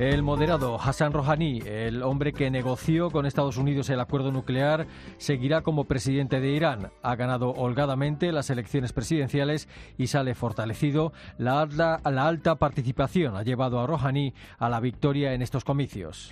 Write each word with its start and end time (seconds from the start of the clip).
El 0.00 0.22
moderado 0.22 0.80
Hassan 0.80 1.12
Rouhani, 1.12 1.60
el 1.66 2.02
hombre 2.02 2.32
que 2.32 2.50
negoció 2.50 3.10
con 3.10 3.26
Estados 3.26 3.58
Unidos 3.58 3.90
el 3.90 4.00
acuerdo 4.00 4.32
nuclear, 4.32 4.86
seguirá 5.18 5.60
como 5.60 5.84
presidente 5.84 6.40
de 6.40 6.48
Irán. 6.52 6.90
Ha 7.02 7.16
ganado 7.16 7.50
holgadamente 7.50 8.32
las 8.32 8.48
elecciones 8.48 8.94
presidenciales 8.94 9.68
y 9.98 10.06
sale 10.06 10.34
fortalecido. 10.34 11.12
La 11.36 11.60
alta, 11.60 12.00
la 12.10 12.26
alta 12.26 12.54
participación 12.54 13.36
ha 13.36 13.42
llevado 13.42 13.78
a 13.78 13.86
Rouhani 13.86 14.32
a 14.56 14.70
la 14.70 14.80
victoria 14.80 15.34
en 15.34 15.42
estos 15.42 15.64
comicios. 15.64 16.30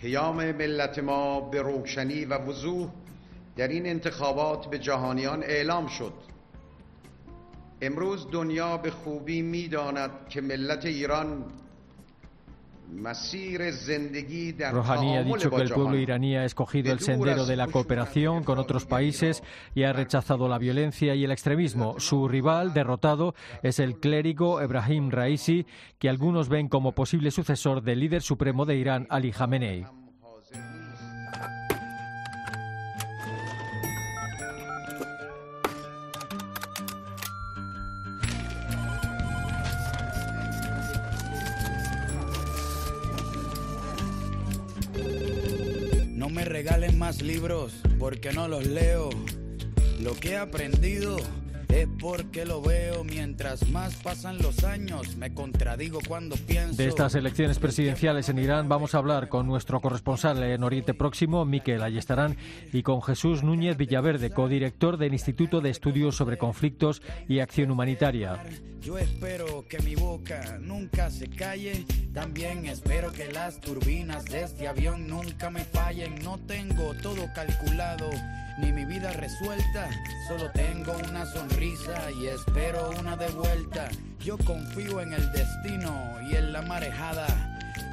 Rouhani 14.72 15.16
ha 15.16 15.22
dicho 15.22 15.50
que 15.50 15.62
el 15.62 15.70
pueblo 15.70 15.96
iraní 15.96 16.36
ha 16.36 16.44
escogido 16.44 16.92
el 16.92 17.00
sendero 17.00 17.44
de 17.46 17.56
la 17.56 17.66
cooperación 17.66 18.44
con 18.44 18.58
otros 18.58 18.86
países 18.86 19.42
y 19.74 19.82
ha 19.84 19.92
rechazado 19.92 20.48
la 20.48 20.58
violencia 20.58 21.14
y 21.14 21.24
el 21.24 21.30
extremismo. 21.30 21.98
Su 21.98 22.28
rival 22.28 22.72
derrotado 22.72 23.34
es 23.62 23.78
el 23.78 24.00
clérigo 24.00 24.60
Ebrahim 24.60 25.10
Raisi, 25.10 25.66
que 25.98 26.08
algunos 26.08 26.48
ven 26.48 26.68
como 26.68 26.92
posible 26.92 27.30
sucesor 27.30 27.82
del 27.82 28.00
líder 28.00 28.22
supremo 28.22 28.64
de 28.64 28.76
Irán, 28.76 29.06
Ali 29.10 29.32
Khamenei. 29.32 29.97
Libros 47.16 47.72
porque 47.98 48.32
no 48.32 48.48
los 48.48 48.66
leo. 48.66 49.08
Lo 50.00 50.14
que 50.14 50.32
he 50.32 50.36
aprendido 50.36 51.16
es 51.68 51.88
porque 52.00 52.44
lo 52.44 52.62
veo 52.62 53.04
mientras 53.04 53.68
más 53.68 53.94
pasan 53.96 54.38
los 54.38 54.64
años, 54.64 55.16
me 55.16 55.32
contradigo 55.34 56.00
cuando 56.06 56.36
pienso. 56.36 56.76
De 56.76 56.88
estas 56.88 57.14
elecciones 57.14 57.58
presidenciales 57.58 58.28
en 58.28 58.38
Irán 58.38 58.68
vamos 58.68 58.94
a 58.94 58.98
hablar 58.98 59.28
con 59.28 59.46
nuestro 59.46 59.80
corresponsal 59.80 60.42
en 60.42 60.62
Oriente 60.64 60.94
Próximo, 60.94 61.44
Miquel 61.44 61.82
Ayestarán, 61.82 62.36
y 62.72 62.82
con 62.82 63.02
Jesús 63.02 63.42
Núñez 63.42 63.76
Villaverde, 63.76 64.30
codirector 64.30 64.96
del 64.96 65.12
Instituto 65.12 65.60
de 65.60 65.70
Estudios 65.70 66.16
sobre 66.16 66.38
Conflictos 66.38 67.02
y 67.28 67.40
Acción 67.40 67.70
Humanitaria. 67.70 68.42
Yo 68.80 68.96
espero 68.96 69.64
que 69.68 69.80
mi 69.80 69.94
boca 69.94 70.58
nunca 70.60 71.10
se 71.10 71.28
calle, 71.28 71.84
también 72.14 72.66
espero 72.66 73.12
que 73.12 73.30
las 73.30 73.60
turbinas 73.60 74.24
de 74.24 74.44
este 74.44 74.68
avión 74.68 75.08
nunca 75.08 75.50
me 75.50 75.64
fallen, 75.64 76.14
no 76.22 76.38
tengo 76.38 76.94
todo 77.02 77.28
calculado 77.34 78.08
ni 78.58 78.72
mi 78.72 78.84
vida 78.84 79.12
resuelta. 79.12 79.88
Solo 80.26 80.50
tengo 80.50 80.92
una 81.08 81.24
sonrisa 81.26 82.10
y 82.10 82.26
espero 82.26 82.90
una 82.98 83.16
de 83.16 83.28
vuelta. 83.28 83.88
Yo 84.20 84.36
confío 84.38 85.00
en 85.00 85.12
el 85.12 85.32
destino 85.32 86.16
y 86.28 86.36
en 86.36 86.52
la 86.52 86.62
marejada. 86.62 87.26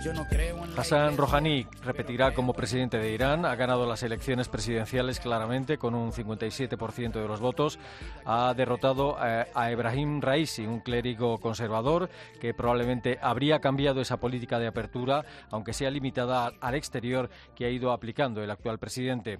Yo 0.03 0.13
no 0.13 0.25
creo 0.27 0.63
en 0.63 0.77
Hassan 0.77 1.17
Rouhani 1.17 1.65
repetirá 1.83 2.31
como 2.31 2.53
presidente 2.53 2.97
de 2.97 3.11
Irán. 3.11 3.45
Ha 3.45 3.55
ganado 3.55 3.87
las 3.87 4.03
elecciones 4.03 4.49
presidenciales 4.49 5.19
claramente 5.19 5.77
con 5.77 5.95
un 5.95 6.11
57% 6.11 7.13
de 7.13 7.27
los 7.27 7.39
votos. 7.39 7.79
Ha 8.23 8.53
derrotado 8.53 9.17
eh, 9.23 9.47
a 9.53 9.71
Ebrahim 9.71 10.21
Raisi, 10.21 10.65
un 10.65 10.81
clérigo 10.81 11.39
conservador 11.39 12.09
que 12.39 12.53
probablemente 12.53 13.17
habría 13.19 13.59
cambiado 13.59 13.99
esa 14.01 14.17
política 14.17 14.59
de 14.59 14.67
apertura, 14.67 15.25
aunque 15.49 15.73
sea 15.73 15.89
limitada 15.89 16.51
al 16.61 16.75
exterior 16.75 17.29
que 17.55 17.65
ha 17.65 17.69
ido 17.69 17.91
aplicando 17.91 18.43
el 18.43 18.51
actual 18.51 18.77
presidente. 18.77 19.39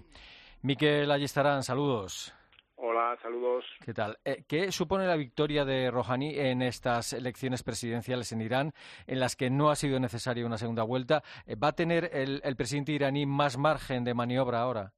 Miquel 0.66 1.12
Ayestarán, 1.12 1.62
saludos. 1.62 2.34
Hola, 2.74 3.16
saludos. 3.22 3.64
¿Qué 3.86 3.94
tal? 3.94 4.18
Eh, 4.26 4.46
¿Qué 4.48 4.72
supone 4.72 5.06
la 5.06 5.16
victoria 5.16 5.64
de 5.64 5.92
Rouhani 5.92 6.40
en 6.40 6.64
estas 6.64 7.14
elecciones 7.14 7.62
presidenciales 7.62 8.32
en 8.32 8.42
Irán, 8.42 8.74
en 9.06 9.20
las 9.20 9.36
que 9.36 9.52
no 9.52 9.70
ha 9.70 9.76
sido 9.76 10.00
necesaria 10.00 10.44
una 10.44 10.58
segunda 10.58 10.82
vuelta? 10.82 11.22
Eh, 11.46 11.56
¿Va 11.56 11.68
a 11.68 11.76
tener 11.76 12.10
el, 12.14 12.42
el 12.44 12.56
presidente 12.56 12.94
iraní 12.94 13.28
más 13.28 13.60
margen 13.60 14.04
de 14.04 14.16
maniobra 14.16 14.62
ahora? 14.62 14.94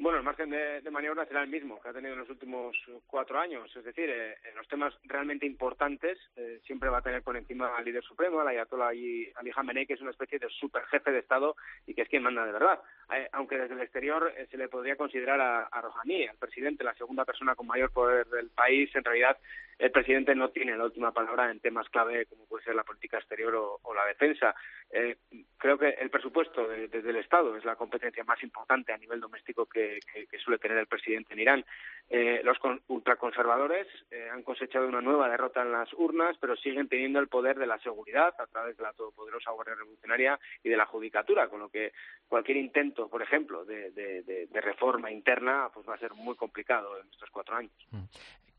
Bueno, 0.00 0.16
el 0.16 0.24
margen 0.24 0.48
de, 0.48 0.80
de, 0.80 0.90
maniobra 0.90 1.26
será 1.26 1.42
el 1.42 1.50
mismo 1.50 1.78
que 1.78 1.90
ha 1.90 1.92
tenido 1.92 2.14
en 2.14 2.20
los 2.20 2.30
últimos 2.30 2.74
cuatro 3.06 3.38
años. 3.38 3.70
Es 3.76 3.84
decir, 3.84 4.08
eh, 4.08 4.34
en 4.48 4.56
los 4.56 4.66
temas 4.66 4.94
realmente 5.04 5.44
importantes 5.44 6.16
eh, 6.36 6.58
siempre 6.64 6.88
va 6.88 6.98
a 6.98 7.02
tener 7.02 7.22
por 7.22 7.36
encima 7.36 7.76
al 7.76 7.84
líder 7.84 8.02
supremo, 8.02 8.40
al 8.40 8.48
Ayatollah 8.48 8.88
Ali, 8.88 9.30
Ali 9.36 9.50
Khamenei, 9.50 9.86
que 9.86 9.92
es 9.92 10.00
una 10.00 10.12
especie 10.12 10.38
de 10.38 10.48
super 10.48 10.86
jefe 10.86 11.12
de 11.12 11.18
Estado 11.18 11.54
y 11.86 11.92
que 11.92 12.00
es 12.00 12.08
quien 12.08 12.22
manda 12.22 12.46
de 12.46 12.52
verdad. 12.52 12.80
Eh, 13.14 13.28
aunque 13.32 13.58
desde 13.58 13.74
el 13.74 13.82
exterior 13.82 14.32
se 14.50 14.56
le 14.56 14.68
podría 14.68 14.96
considerar 14.96 15.38
a, 15.38 15.64
a 15.64 15.80
al 15.80 16.38
presidente, 16.38 16.82
la 16.82 16.94
segunda 16.94 17.26
persona 17.26 17.54
con 17.54 17.66
mayor 17.66 17.92
poder 17.92 18.26
del 18.28 18.48
país, 18.48 18.88
en 18.96 19.04
realidad 19.04 19.36
el 19.80 19.90
presidente 19.90 20.34
no 20.34 20.50
tiene 20.50 20.76
la 20.76 20.84
última 20.84 21.10
palabra 21.10 21.50
en 21.50 21.58
temas 21.58 21.88
clave 21.88 22.26
como 22.26 22.44
puede 22.44 22.64
ser 22.64 22.74
la 22.74 22.84
política 22.84 23.16
exterior 23.16 23.54
o, 23.82 23.94
la 23.94 24.04
defensa. 24.04 24.54
Eh, 24.90 25.16
creo 25.56 25.78
que 25.78 25.88
el 25.88 26.10
presupuesto 26.10 26.68
de, 26.68 26.88
desde 26.88 27.18
Estado 27.18 27.56
es 27.56 27.64
la 27.64 27.76
competencia 27.76 28.24
más 28.24 28.42
importante 28.42 28.92
a 28.92 28.98
nivel 28.98 29.20
doméstico 29.20 29.66
que, 29.66 30.00
suele 30.42 30.58
tener 30.58 30.78
el 30.78 30.86
presidente 30.86 31.32
en 31.32 31.40
Irán. 31.40 31.64
Eh, 32.08 32.40
los 32.44 32.58
con, 32.58 32.80
ultraconservadores 32.88 33.86
eh, 34.10 34.28
han 34.30 34.42
cosechado 34.42 34.86
una 34.86 35.00
nueva 35.00 35.28
derrota 35.28 35.62
en 35.62 35.72
las 35.72 35.92
urnas, 35.94 36.36
pero 36.40 36.56
siguen 36.56 36.88
teniendo 36.88 37.18
el 37.18 37.28
poder 37.28 37.58
de 37.58 37.66
la 37.66 37.78
seguridad 37.78 38.34
a 38.38 38.46
través 38.46 38.76
de 38.76 38.82
la 38.82 38.92
todopoderosa 38.92 39.52
Guardia 39.52 39.76
Revolucionaria 39.76 40.38
y 40.62 40.68
de 40.68 40.76
la 40.76 40.86
judicatura, 40.86 41.48
con 41.48 41.60
lo 41.60 41.68
que 41.68 41.92
cualquier 42.28 42.58
intento, 42.58 43.08
por 43.08 43.22
ejemplo, 43.22 43.64
de, 43.64 43.90
de, 43.92 44.22
de, 44.22 44.60
reforma 44.60 45.10
interna 45.10 45.70
pues 45.72 45.88
va 45.88 45.94
a 45.94 45.98
ser 45.98 46.12
muy 46.12 46.36
complicado 46.36 46.98
en 47.00 47.08
estos 47.08 47.30
cuatro 47.30 47.56
años. 47.56 47.72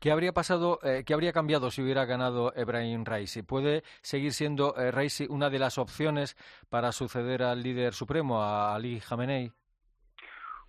¿Qué 0.02 0.10
habría 0.10 0.32
pasado, 0.32 0.80
eh, 0.82 1.04
qué 1.06 1.14
habría 1.14 1.32
cambiado 1.32 1.70
si 1.70 1.80
hubiera 1.80 2.04
ganado 2.04 2.52
Ebrahim 2.56 3.04
Raisi? 3.04 3.44
¿Puede 3.44 3.82
seguir 4.00 4.32
siendo 4.32 4.74
eh, 4.76 4.90
Raisi 4.90 5.28
una 5.30 5.48
de 5.48 5.60
las 5.60 5.78
opciones 5.78 6.34
para 6.68 6.90
suceder 6.90 7.44
al 7.44 7.62
líder 7.62 7.92
supremo, 7.92 8.42
a 8.42 8.74
Ali 8.74 8.98
Khamenei? 8.98 9.52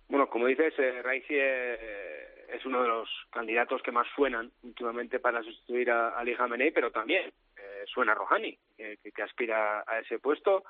Bueno, 0.08 0.28
como 0.28 0.46
dices, 0.46 0.72
eh, 0.78 1.02
Raisi 1.02 1.34
eh, 1.34 2.46
es 2.48 2.64
uno 2.64 2.80
de 2.82 2.86
los 2.86 3.08
candidatos 3.32 3.82
que 3.82 3.90
más 3.90 4.06
suenan 4.14 4.52
últimamente 4.62 5.18
para 5.18 5.42
sustituir 5.42 5.90
a 5.90 6.10
Ali 6.10 6.36
Khamenei, 6.36 6.70
pero 6.70 6.92
también 6.92 7.32
eh, 7.56 7.82
suena 7.86 8.14
Rouhani, 8.14 8.56
que, 8.76 8.98
que, 8.98 9.22
aspira 9.24 9.82
a 9.84 9.98
ese 9.98 10.20
puesto 10.20 10.62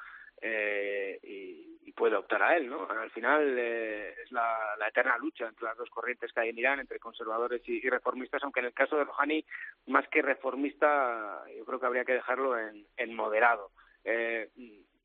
eh, 0.46 1.18
y, 1.22 1.78
y, 1.88 1.92
puede 1.92 2.16
optar 2.16 2.42
a 2.42 2.56
él, 2.56 2.68
¿no? 2.68 2.86
Al 2.86 3.10
final 3.10 3.56
eh, 3.58 4.14
es 4.22 4.30
la, 4.30 4.76
eterna 4.86 5.16
lucha 5.16 5.48
entre 5.48 5.64
las 5.64 5.76
dos 5.76 5.88
corrientes 5.88 6.32
que 6.32 6.40
hay 6.40 6.50
en 6.50 6.58
Irán, 6.58 6.80
entre 6.80 6.98
conservadores 6.98 7.66
y, 7.66 7.88
reformistas, 7.88 8.42
aunque 8.42 8.60
en 8.60 8.66
el 8.66 8.74
caso 8.74 8.96
de 8.96 9.04
Rouhani, 9.04 9.42
más 9.86 10.06
que 10.08 10.20
reformista, 10.20 11.42
yo 11.56 11.64
creo 11.64 11.80
que 11.80 11.86
habría 11.86 12.04
que 12.04 12.12
dejarlo 12.12 12.58
en, 12.58 13.14
moderado. 13.14 13.70
Eh, 14.04 14.50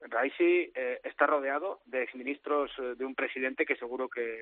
Raisi 0.01 0.71
eh, 0.73 0.99
está 1.03 1.25
rodeado 1.25 1.79
de 1.85 2.03
exministros 2.03 2.71
eh, 2.79 2.95
de 2.97 3.05
un 3.05 3.15
presidente 3.15 3.65
que 3.65 3.75
seguro 3.77 4.09
que, 4.09 4.41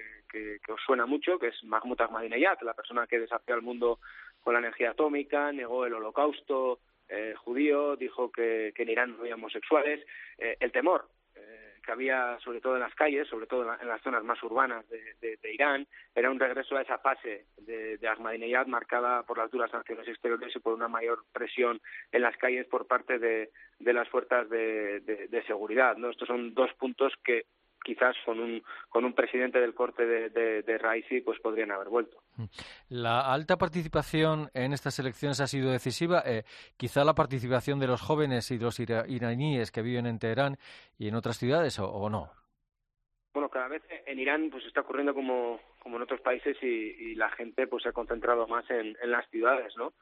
os 0.68 0.82
suena 0.86 1.06
mucho, 1.06 1.38
que 1.38 1.48
es 1.48 1.64
Mahmoud 1.64 2.02
Ahmadinejad, 2.02 2.62
la 2.62 2.74
persona 2.74 3.06
que 3.06 3.20
desafió 3.20 3.54
al 3.54 3.62
mundo 3.62 4.00
con 4.42 4.54
la 4.54 4.60
energía 4.60 4.92
atómica, 4.92 5.52
negó 5.52 5.86
el 5.86 5.94
holocausto 5.94 6.80
eh, 7.10 7.34
judío, 7.38 7.96
dijo 7.96 8.32
que, 8.32 8.74
que, 8.76 8.84
en 8.84 8.90
Irán 8.90 9.12
no 9.12 9.22
había 9.22 9.36
homosexuales. 9.36 10.06
Eh, 10.38 10.58
el 10.60 10.72
temor 10.72 11.08
eh, 11.36 11.74
que 11.84 11.92
había, 11.92 12.38
sobre 12.40 12.60
todo 12.60 12.76
en 12.76 12.82
las 12.82 12.94
calles, 12.96 13.28
sobre 13.28 13.48
todo 13.48 13.62
en, 13.62 13.68
la, 13.68 13.78
en 13.82 13.88
las 13.88 14.02
zonas 14.02 14.24
más 14.24 14.42
urbanas 14.44 14.88
de, 14.90 15.16
de, 15.22 15.38
de, 15.38 15.54
Irán, 15.54 15.88
era 16.14 16.30
un 16.30 16.40
regreso 16.40 16.76
a 16.76 16.82
esa 16.82 16.98
fase 16.98 17.46
de, 17.58 17.98
de 17.98 18.08
Ahmadinejad 18.08 18.68
marcada 18.68 19.24
por 19.24 19.38
las 19.38 19.52
duras 19.52 19.72
sanciones 19.72 20.08
exteriores 20.08 20.56
y 20.56 20.60
por 20.60 20.74
una 20.74 20.88
mayor 20.88 21.24
presión 21.32 21.80
en 22.12 22.22
las 22.22 22.36
calles 22.38 22.68
por 22.68 22.88
parte 22.88 23.20
de, 23.20 23.52
de 23.80 23.94
las 23.94 24.10
fuerzas 24.10 24.50
de, 24.50 25.00
de, 25.00 25.44
seguridad. 25.44 25.96
¿no? 25.98 26.10
Estos 26.10 26.28
son 26.28 26.54
dos 26.54 26.74
puntos 26.74 27.14
que 27.24 27.46
quizás 27.84 28.18
con 28.26 28.40
un 28.40 28.62
con 28.90 29.06
un 29.06 29.14
presidente 29.14 29.62
del 29.62 29.74
corte 29.74 30.06
de, 30.06 30.30
de, 30.30 30.62
de 30.64 31.22
pues 31.24 31.40
podrían 31.40 31.72
haber 31.72 31.88
vuelto. 31.88 32.22
La 32.90 33.32
alta 33.32 33.58
participación 33.58 34.50
en 34.54 34.74
estas 34.74 35.00
elecciones 35.00 35.40
ha 35.40 35.48
sido 35.48 35.72
decisiva. 35.72 36.24
Eh, 36.26 36.44
quizá 36.78 37.04
la 37.04 37.14
participación 37.14 37.80
de 37.80 37.88
los 37.88 38.02
jóvenes 38.02 38.50
y 38.52 38.58
de 38.58 38.64
los 38.64 38.80
ira 38.80 39.06
iraníes 39.08 39.72
que 39.72 39.82
viven 39.82 40.06
en 40.06 40.20
Teherán 40.20 40.58
y 40.98 41.08
en 41.08 41.16
otras 41.16 41.38
ciudades 41.38 41.80
o, 41.80 42.10
no. 42.10 42.30
Bueno, 43.34 43.50
cada 43.50 43.68
vez 43.68 43.84
en 44.06 44.20
Irán 44.20 44.50
pues 44.50 44.66
está 44.66 44.82
ocurriendo 44.82 45.14
como 45.14 45.60
como 45.80 45.98
en 45.98 46.04
otros 46.04 46.20
países 46.22 46.58
y, 46.62 46.66
y 46.66 47.16
la 47.16 47.30
gente 47.30 47.68
pues 47.68 47.84
se 47.84 47.90
ha 47.90 47.94
concentrado 47.94 48.48
más 48.48 48.70
en, 48.70 48.98
en 49.02 49.12
las 49.12 49.30
ciudades, 49.30 49.74
¿no? 49.78 49.94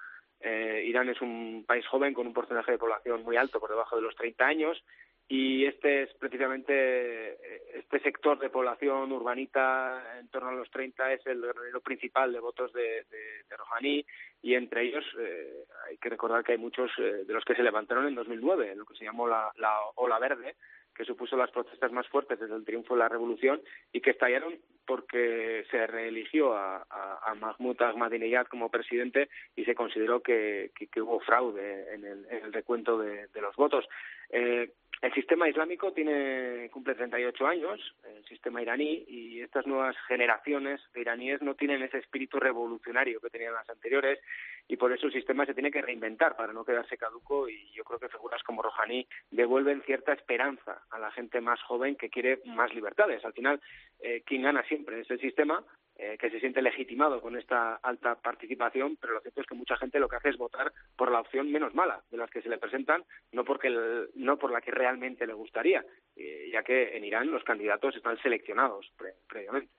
Eh, 0.42 0.84
Irán 0.86 1.10
es 1.10 1.22
un 1.22 1.64
país 1.68 1.86
joven 1.88 2.14
con 2.14 2.28
un 2.28 2.34
porcentaje 2.34 2.74
de 2.74 2.78
población 2.78 3.24
muy 3.24 3.38
alto, 3.38 3.60
por 3.60 3.70
debajo 3.70 3.96
de 3.96 4.04
los 4.04 4.16
30 4.16 4.46
años, 4.46 4.84
y 5.28 5.66
este 5.66 6.04
es 6.04 6.14
precisamente 6.16 6.74
eh, 6.74 7.62
este 7.76 8.00
sector 8.02 8.38
de 8.38 8.50
población 8.50 9.12
urbanita 9.12 10.20
en 10.20 10.28
torno 10.28 10.50
a 10.50 10.54
los 10.54 10.70
30 10.70 11.14
es 11.14 11.26
el 11.26 11.42
granero 11.42 11.82
principal 11.82 12.32
de 12.32 12.40
votos 12.40 12.72
de, 12.74 13.06
de, 13.10 13.58
Rouhani 13.58 14.06
y 14.44 14.54
entre 14.54 14.84
ellos 14.84 15.04
eh, 15.20 15.66
hay 15.88 15.98
que 15.98 16.10
recordar 16.10 16.44
que 16.44 16.52
hay 16.52 16.58
muchos 16.58 16.92
eh, 17.00 17.24
de 17.26 17.34
los 17.34 17.44
que 17.44 17.56
se 17.56 17.64
levantaron 17.64 18.08
en 18.08 18.16
2009 18.16 18.72
en 18.72 18.80
lo 18.80 18.86
que 18.86 18.96
se 18.96 19.06
llamó 19.06 19.28
la, 19.28 19.52
la 19.58 19.76
ola 19.96 20.20
verde 20.20 20.56
que 20.96 21.04
supuso 21.04 21.36
las 21.36 21.52
protestas 21.52 21.92
más 21.92 22.08
fuertes 22.08 22.40
desde 22.40 22.56
el 22.56 22.64
triunfo 22.64 22.94
de 22.94 23.02
la 23.02 23.10
revolución 23.10 23.62
y 23.92 24.00
que 24.00 24.12
estallaron 24.12 24.58
porque 24.88 25.66
se 25.70 25.86
reeligió 25.88 26.54
a, 26.54 26.86
a, 26.90 27.36
Mahmoud 27.36 27.82
Ahmadinejad 27.82 28.48
como 28.48 28.70
presidente 28.70 29.30
y 29.56 29.66
se 29.66 29.76
consideró 29.76 30.22
que, 30.22 30.72
que, 30.76 30.88
que 30.88 31.02
hubo 31.02 31.20
fraude 31.20 31.94
en 31.94 32.06
el, 32.06 32.26
en 32.30 32.46
el 32.46 32.54
recuento 32.54 32.98
de, 32.98 33.28
de 33.28 33.42
los 33.42 33.56
votos. 33.56 33.86
Eh, 34.30 34.72
el 35.02 35.14
sistema 35.14 35.50
islámico 35.50 35.92
tiene 35.92 36.70
cumple 36.72 36.96
38 36.96 37.48
años, 37.48 37.96
el 38.06 38.26
sistema 38.26 38.62
iraní, 38.62 39.04
y 39.08 39.42
estas 39.42 39.68
nuevas 39.68 39.96
generaciones 40.08 40.82
de 40.94 41.02
iraníes 41.02 41.42
no 41.42 41.56
tienen 41.56 41.84
ese 41.84 41.98
espíritu 41.98 42.40
revolucionario 42.40 43.20
que 43.20 43.30
tenían 43.30 43.54
las 43.54 43.70
anteriores, 43.70 44.20
y 44.68 44.78
por 44.78 44.92
eso 44.92 45.08
el 45.08 45.14
sistema 45.14 45.46
se 45.46 45.54
tiene 45.54 45.72
que 45.72 45.82
reinventar 45.82 46.36
para 46.36 46.54
no 46.54 46.66
quedarse 46.66 46.98
caduco, 46.98 47.50
y 47.50 47.72
yo 47.72 47.84
creo 47.84 48.00
que 48.00 48.10
figuras 48.10 48.42
como 48.44 48.62
Rouhani 48.62 49.08
devuelven 49.32 49.82
cierta 49.84 50.14
esperanza 50.14 50.82
a 50.90 51.00
la 51.00 51.12
gente 51.12 51.42
más 51.42 51.62
joven 51.64 51.96
que 51.96 52.10
quiere 52.10 52.40
más 52.46 52.74
libertades. 52.74 53.24
Al 53.26 53.34
final, 53.34 53.62
eh, 54.00 54.24
quien 54.26 54.44
gana 54.44 54.64
siempre 54.64 55.02
es 55.02 55.12
el 55.12 55.20
sistema, 55.20 55.64
eh, 55.98 56.18
que 56.20 56.30
se 56.30 56.42
siente 56.42 56.62
legitimado 56.62 57.22
con 57.22 57.38
esta 57.38 57.76
alta 57.76 58.16
participación, 58.16 58.98
pero 59.00 59.14
lo 59.14 59.22
cierto 59.22 59.40
es 59.42 59.48
que 59.48 59.56
mucha 59.56 59.78
gente 59.78 60.00
lo 60.00 60.10
que 60.10 60.18
hace 60.18 60.30
es 60.30 60.38
votar 60.38 60.74
por 60.98 61.10
la 61.10 61.22
opción 61.22 61.50
menos 61.50 61.74
mala 61.74 62.02
de 62.12 62.18
las 62.18 62.30
que 62.30 62.42
se 62.42 62.50
le 62.50 62.58
presentan, 62.58 63.04
no 63.32 63.46
porque 63.46 63.68
el, 63.68 64.10
no 64.16 64.38
por 64.38 64.52
la 64.52 64.60
que 64.60 64.72
realmente 64.72 65.26
le 65.26 65.34
gustaría, 65.34 65.86
eh, 66.18 66.50
ya 66.52 66.64
que 66.64 66.98
en 66.98 67.06
Irán 67.06 67.32
los 67.32 67.46
candidatos 67.46 67.96
están 67.96 68.18
seleccionados 68.18 68.92
pre 68.98 69.14
previamente. 69.30 69.72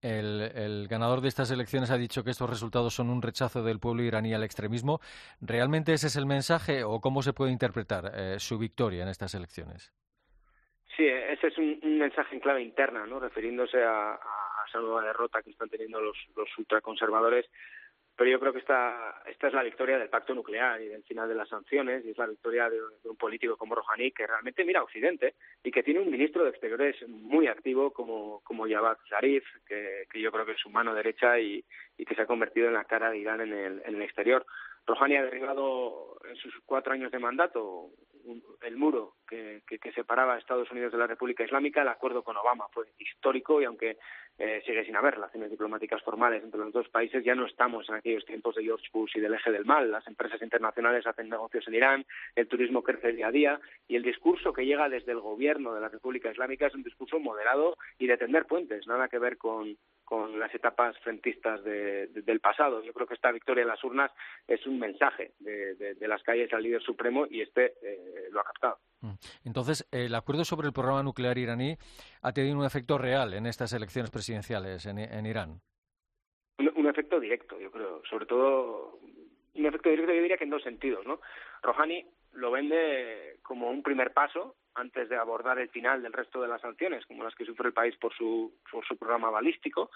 El, 0.00 0.40
el, 0.54 0.88
ganador 0.88 1.20
de 1.20 1.28
estas 1.28 1.50
elecciones 1.50 1.90
ha 1.90 1.98
dicho 1.98 2.24
que 2.24 2.30
estos 2.30 2.48
resultados 2.48 2.94
son 2.94 3.10
un 3.10 3.20
rechazo 3.20 3.62
del 3.62 3.80
pueblo 3.80 4.02
iraní 4.02 4.32
al 4.32 4.44
extremismo. 4.44 5.00
¿Realmente 5.42 5.92
ese 5.92 6.06
es 6.06 6.16
el 6.16 6.24
mensaje 6.24 6.84
o 6.84 7.00
cómo 7.00 7.20
se 7.20 7.34
puede 7.34 7.52
interpretar 7.52 8.12
eh, 8.14 8.38
su 8.38 8.58
victoria 8.58 9.02
en 9.02 9.08
estas 9.08 9.34
elecciones? 9.34 9.92
Sí, 10.96 11.04
ese 11.04 11.48
es 11.48 11.58
un, 11.58 11.78
un 11.82 11.98
mensaje 11.98 12.34
en 12.34 12.40
clave 12.40 12.62
interna, 12.62 13.06
¿no? 13.06 13.20
refiriéndose 13.20 13.82
a, 13.84 14.14
a 14.14 14.47
esa 14.68 14.80
nueva 14.80 15.02
derrota 15.02 15.42
que 15.42 15.50
están 15.50 15.68
teniendo 15.68 16.00
los, 16.00 16.16
los 16.36 16.48
ultraconservadores. 16.58 17.46
Pero 18.16 18.30
yo 18.30 18.40
creo 18.40 18.52
que 18.52 18.58
esta, 18.58 19.22
esta 19.26 19.46
es 19.46 19.54
la 19.54 19.62
victoria 19.62 19.96
del 19.96 20.08
pacto 20.08 20.34
nuclear 20.34 20.82
y 20.82 20.88
del 20.88 21.04
final 21.04 21.28
de 21.28 21.36
las 21.36 21.48
sanciones, 21.48 22.04
y 22.04 22.10
es 22.10 22.18
la 22.18 22.26
victoria 22.26 22.68
de, 22.68 22.76
de 22.76 23.08
un 23.08 23.16
político 23.16 23.56
como 23.56 23.76
Rouhani, 23.76 24.10
que 24.10 24.26
realmente 24.26 24.64
mira 24.64 24.80
a 24.80 24.82
Occidente 24.82 25.36
y 25.62 25.70
que 25.70 25.84
tiene 25.84 26.00
un 26.00 26.10
ministro 26.10 26.42
de 26.42 26.50
Exteriores 26.50 26.96
muy 27.06 27.46
activo 27.46 27.92
como, 27.92 28.40
como 28.42 28.68
Javad 28.68 28.98
Zarif, 29.08 29.44
que, 29.64 30.06
que 30.10 30.20
yo 30.20 30.32
creo 30.32 30.44
que 30.44 30.52
es 30.52 30.60
su 30.60 30.68
mano 30.68 30.94
derecha 30.94 31.38
y, 31.38 31.64
que 31.96 32.14
se 32.16 32.22
ha 32.22 32.26
convertido 32.26 32.66
en 32.66 32.74
la 32.74 32.84
cara 32.84 33.10
de 33.10 33.18
Irán 33.18 33.40
en 33.40 33.52
el, 33.52 33.82
en 33.84 33.94
el 33.94 34.02
exterior. 34.02 34.44
Rouhani 34.84 35.16
ha 35.16 35.22
derribado 35.22 36.18
en 36.28 36.34
sus 36.36 36.52
cuatro 36.66 36.92
años 36.94 37.12
de 37.12 37.20
mandato 37.20 37.90
un, 38.28 38.42
el 38.62 38.76
muro 38.76 39.14
que, 39.26 39.62
separaba 39.94 40.34
a 40.34 40.38
Estados 40.38 40.70
Unidos 40.70 40.92
de 40.92 40.98
la 40.98 41.06
República 41.06 41.44
Islámica. 41.44 41.82
El 41.82 41.88
acuerdo 41.88 42.22
con 42.22 42.36
Obama 42.36 42.66
fue 42.72 42.86
histórico 42.98 43.60
y 43.60 43.64
aunque 43.64 43.98
eh, 44.38 44.62
sigue 44.64 44.84
sin 44.84 44.96
haber 44.96 45.14
relaciones 45.14 45.50
diplomáticas 45.50 46.02
formales 46.02 46.44
entre 46.44 46.60
los 46.60 46.72
dos 46.72 46.88
países, 46.88 47.24
ya 47.24 47.34
no 47.34 47.46
estamos 47.46 47.88
en 47.88 47.96
aquellos 47.96 48.24
tiempos 48.24 48.54
de 48.54 48.62
George 48.62 48.86
Bush 48.92 49.16
y 49.16 49.20
del 49.20 49.34
eje 49.34 49.50
del 49.50 49.64
mal. 49.64 49.90
Las 49.90 50.06
empresas 50.06 50.40
internacionales 50.42 51.06
hacen 51.06 51.28
negocios 51.28 51.66
en 51.66 51.74
Irán, 51.74 52.06
el 52.36 52.48
turismo 52.48 52.82
crece 52.82 53.12
día 53.12 53.28
a 53.28 53.32
día 53.32 53.60
y 53.88 53.96
el 53.96 54.02
discurso 54.02 54.52
que 54.52 54.66
llega 54.66 54.88
desde 54.88 55.12
el 55.12 55.20
gobierno 55.20 55.74
de 55.74 55.80
la 55.80 55.88
República 55.88 56.30
Islámica 56.30 56.66
es 56.66 56.74
un 56.74 56.84
discurso 56.84 57.18
moderado 57.18 57.76
y 57.98 58.06
de 58.06 58.16
tender 58.16 58.46
puentes, 58.46 58.86
nada 58.86 59.08
que 59.08 59.18
ver 59.18 59.36
con, 59.36 59.76
las 60.38 60.54
etapas 60.54 60.98
frentistas 61.00 61.62
de, 61.64 62.06
de, 62.06 62.22
del 62.22 62.40
pasado. 62.40 62.82
Yo 62.82 62.94
creo 62.94 63.06
que 63.06 63.12
esta 63.12 63.30
victoria 63.30 63.60
en 63.60 63.68
las 63.68 63.84
urnas 63.84 64.10
es 64.46 64.66
un 64.66 64.78
mensaje 64.78 65.32
de, 65.38 65.74
de 65.74 66.08
las 66.08 66.22
calles 66.22 66.50
al 66.54 66.62
líder 66.62 66.80
supremo 66.80 67.26
y 67.28 67.42
este 67.42 67.74
eh, 67.82 68.17
lo 68.30 68.40
ha 68.40 68.44
captado. 68.44 68.78
Mm. 69.00 69.14
Entonces, 69.44 69.86
el 69.92 70.14
acuerdo 70.14 70.44
sobre 70.44 70.66
el 70.66 70.72
programa 70.72 71.02
nuclear 71.02 71.38
iraní 71.38 71.76
ha 72.22 72.32
tenido 72.32 72.58
un 72.58 72.64
efecto 72.64 72.98
real 72.98 73.34
en 73.34 73.46
estas 73.46 73.72
elecciones 73.72 74.10
presidenciales 74.10 74.86
en, 74.86 74.98
en 74.98 75.26
Irán. 75.26 75.60
Un, 76.58 76.72
un, 76.76 76.86
efecto 76.88 77.20
directo, 77.20 77.58
yo 77.60 77.70
creo. 77.70 78.02
Sobre 78.10 78.26
todo, 78.26 78.98
un 79.54 79.66
efecto 79.66 79.90
directo, 79.90 80.12
yo 80.12 80.22
diría 80.22 80.36
que 80.36 80.44
en 80.44 80.50
dos 80.50 80.62
sentidos, 80.62 81.06
¿no? 81.06 81.20
Rouhani 81.62 82.04
lo 82.32 82.50
vende 82.50 83.38
como 83.42 83.70
un 83.70 83.82
primer 83.82 84.12
paso 84.12 84.56
antes 84.74 85.08
de 85.08 85.16
abordar 85.16 85.58
el 85.58 85.68
final 85.70 86.02
del 86.02 86.12
resto 86.12 86.40
de 86.40 86.48
las 86.48 86.60
sanciones, 86.60 87.04
como 87.06 87.24
las 87.24 87.34
que 87.34 87.44
sufre 87.44 87.68
el 87.68 87.74
país 87.74 87.96
por 87.96 88.14
su, 88.14 88.54
por 88.70 88.86
su 88.86 88.96
programa 88.96 89.30
balístico, 89.30 89.90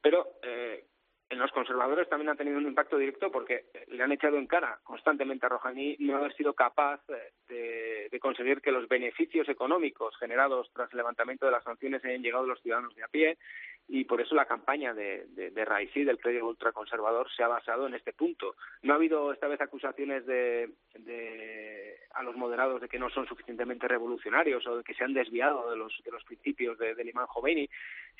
pero 0.00 0.38
eh, 0.42 0.86
en 1.30 1.38
los 1.38 1.50
conservadores 1.52 2.08
también 2.08 2.30
ha 2.30 2.34
tenido 2.34 2.58
un 2.58 2.66
impacto 2.66 2.98
directo 2.98 3.30
porque 3.30 3.64
le 3.88 4.02
han 4.02 4.12
echado 4.12 4.36
en 4.36 4.46
cara 4.46 4.78
constantemente 4.82 5.46
a 5.46 5.48
Rouhani 5.48 5.96
no 6.00 6.16
haber 6.16 6.34
sido 6.34 6.52
capaz 6.52 7.00
de, 7.48 8.08
de, 8.10 8.20
conseguir 8.20 8.60
que 8.60 8.70
los 8.70 8.86
beneficios 8.88 9.48
económicos 9.48 10.16
generados 10.18 10.70
tras 10.74 10.92
el 10.92 10.98
levantamiento 10.98 11.46
de 11.46 11.52
las 11.52 11.64
sanciones 11.64 12.04
hayan 12.04 12.22
llegado 12.22 12.44
a 12.44 12.48
los 12.48 12.60
ciudadanos 12.60 12.94
de 12.94 13.02
a 13.02 13.08
pie 13.08 13.38
y 13.88 14.04
por 14.04 14.20
eso 14.20 14.34
la 14.34 14.46
campaña 14.46 14.94
de, 14.94 15.26
de, 15.30 15.50
de 15.50 16.04
del 16.04 16.18
clérigo 16.18 16.48
ultraconservador, 16.48 17.30
se 17.30 17.42
ha 17.42 17.48
basado 17.48 17.86
en 17.86 17.94
este 17.94 18.12
punto. 18.12 18.54
No 18.82 18.92
ha 18.92 18.96
habido 18.96 19.32
esta 19.32 19.48
vez 19.48 19.60
acusaciones 19.60 20.24
de, 20.26 20.70
de, 20.94 21.98
a 22.14 22.22
los 22.22 22.36
moderados 22.36 22.80
de 22.80 22.88
que 22.88 22.98
no 22.98 23.10
son 23.10 23.26
suficientemente 23.26 23.88
revolucionarios 23.88 24.66
o 24.66 24.78
de 24.78 24.84
que 24.84 24.94
se 24.94 25.04
han 25.04 25.12
desviado 25.12 25.70
de 25.70 25.76
los, 25.76 25.92
de 26.04 26.10
los 26.10 26.24
principios 26.24 26.78
de, 26.78 26.94
del 26.94 27.08
imán 27.08 27.26
Khomeini, 27.26 27.68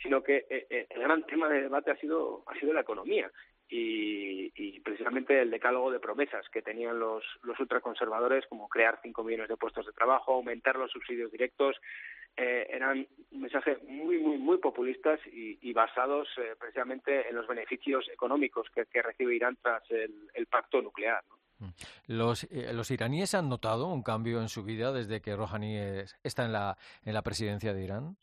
sino 0.02 0.22
que 0.22 0.44
eh, 0.48 0.66
eh, 0.68 0.86
el 0.90 1.02
gran 1.02 1.24
tema 1.24 1.48
de 1.48 1.62
debate 1.62 1.90
ha 1.90 1.96
sido, 1.96 2.42
ha 2.46 2.54
sido 2.58 2.72
la 2.72 2.80
economía 2.82 3.30
y, 3.74 4.52
y 4.54 4.80
precisamente 4.80 5.40
el 5.40 5.50
decálogo 5.50 5.90
de 5.90 5.98
promesas 5.98 6.46
que 6.50 6.60
tenían 6.60 6.98
los, 6.98 7.24
los 7.42 7.58
ultraconservadores, 7.58 8.46
como 8.46 8.68
crear 8.68 9.00
cinco 9.02 9.24
millones 9.24 9.48
de 9.48 9.56
puestos 9.56 9.86
de 9.86 9.92
trabajo, 9.92 10.34
aumentar 10.34 10.76
los 10.76 10.90
subsidios 10.90 11.32
directos, 11.32 11.80
eh, 12.36 12.66
eran 12.68 13.06
mensajes 13.30 13.82
muy, 13.84 14.18
muy, 14.18 14.36
muy 14.36 14.58
populistas 14.58 15.18
y, 15.26 15.58
y 15.62 15.72
basados 15.72 16.28
eh, 16.36 16.54
precisamente 16.60 17.26
en 17.26 17.34
los 17.34 17.46
beneficios 17.46 18.06
económicos 18.12 18.68
que, 18.74 18.84
que 18.84 19.00
recibe 19.00 19.36
Irán 19.36 19.56
tras 19.62 19.90
el, 19.90 20.28
el 20.34 20.46
pacto 20.48 20.82
nuclear. 20.82 21.24
¿no? 21.30 21.66
Mm. 21.66 21.72
¿Los, 22.08 22.44
eh, 22.44 22.74
¿Los 22.74 22.90
iraníes 22.90 23.34
han 23.34 23.48
notado 23.48 23.86
un 23.86 24.02
cambio 24.02 24.42
en 24.42 24.50
su 24.50 24.64
vida 24.64 24.92
desde 24.92 25.22
que 25.22 25.34
Rouhani 25.34 25.78
es, 25.78 26.14
está 26.22 26.44
en 26.44 26.52
la, 26.52 26.76
en 27.06 27.14
la 27.14 27.22
presidencia 27.22 27.72
de 27.72 27.84
Irán? 27.84 28.16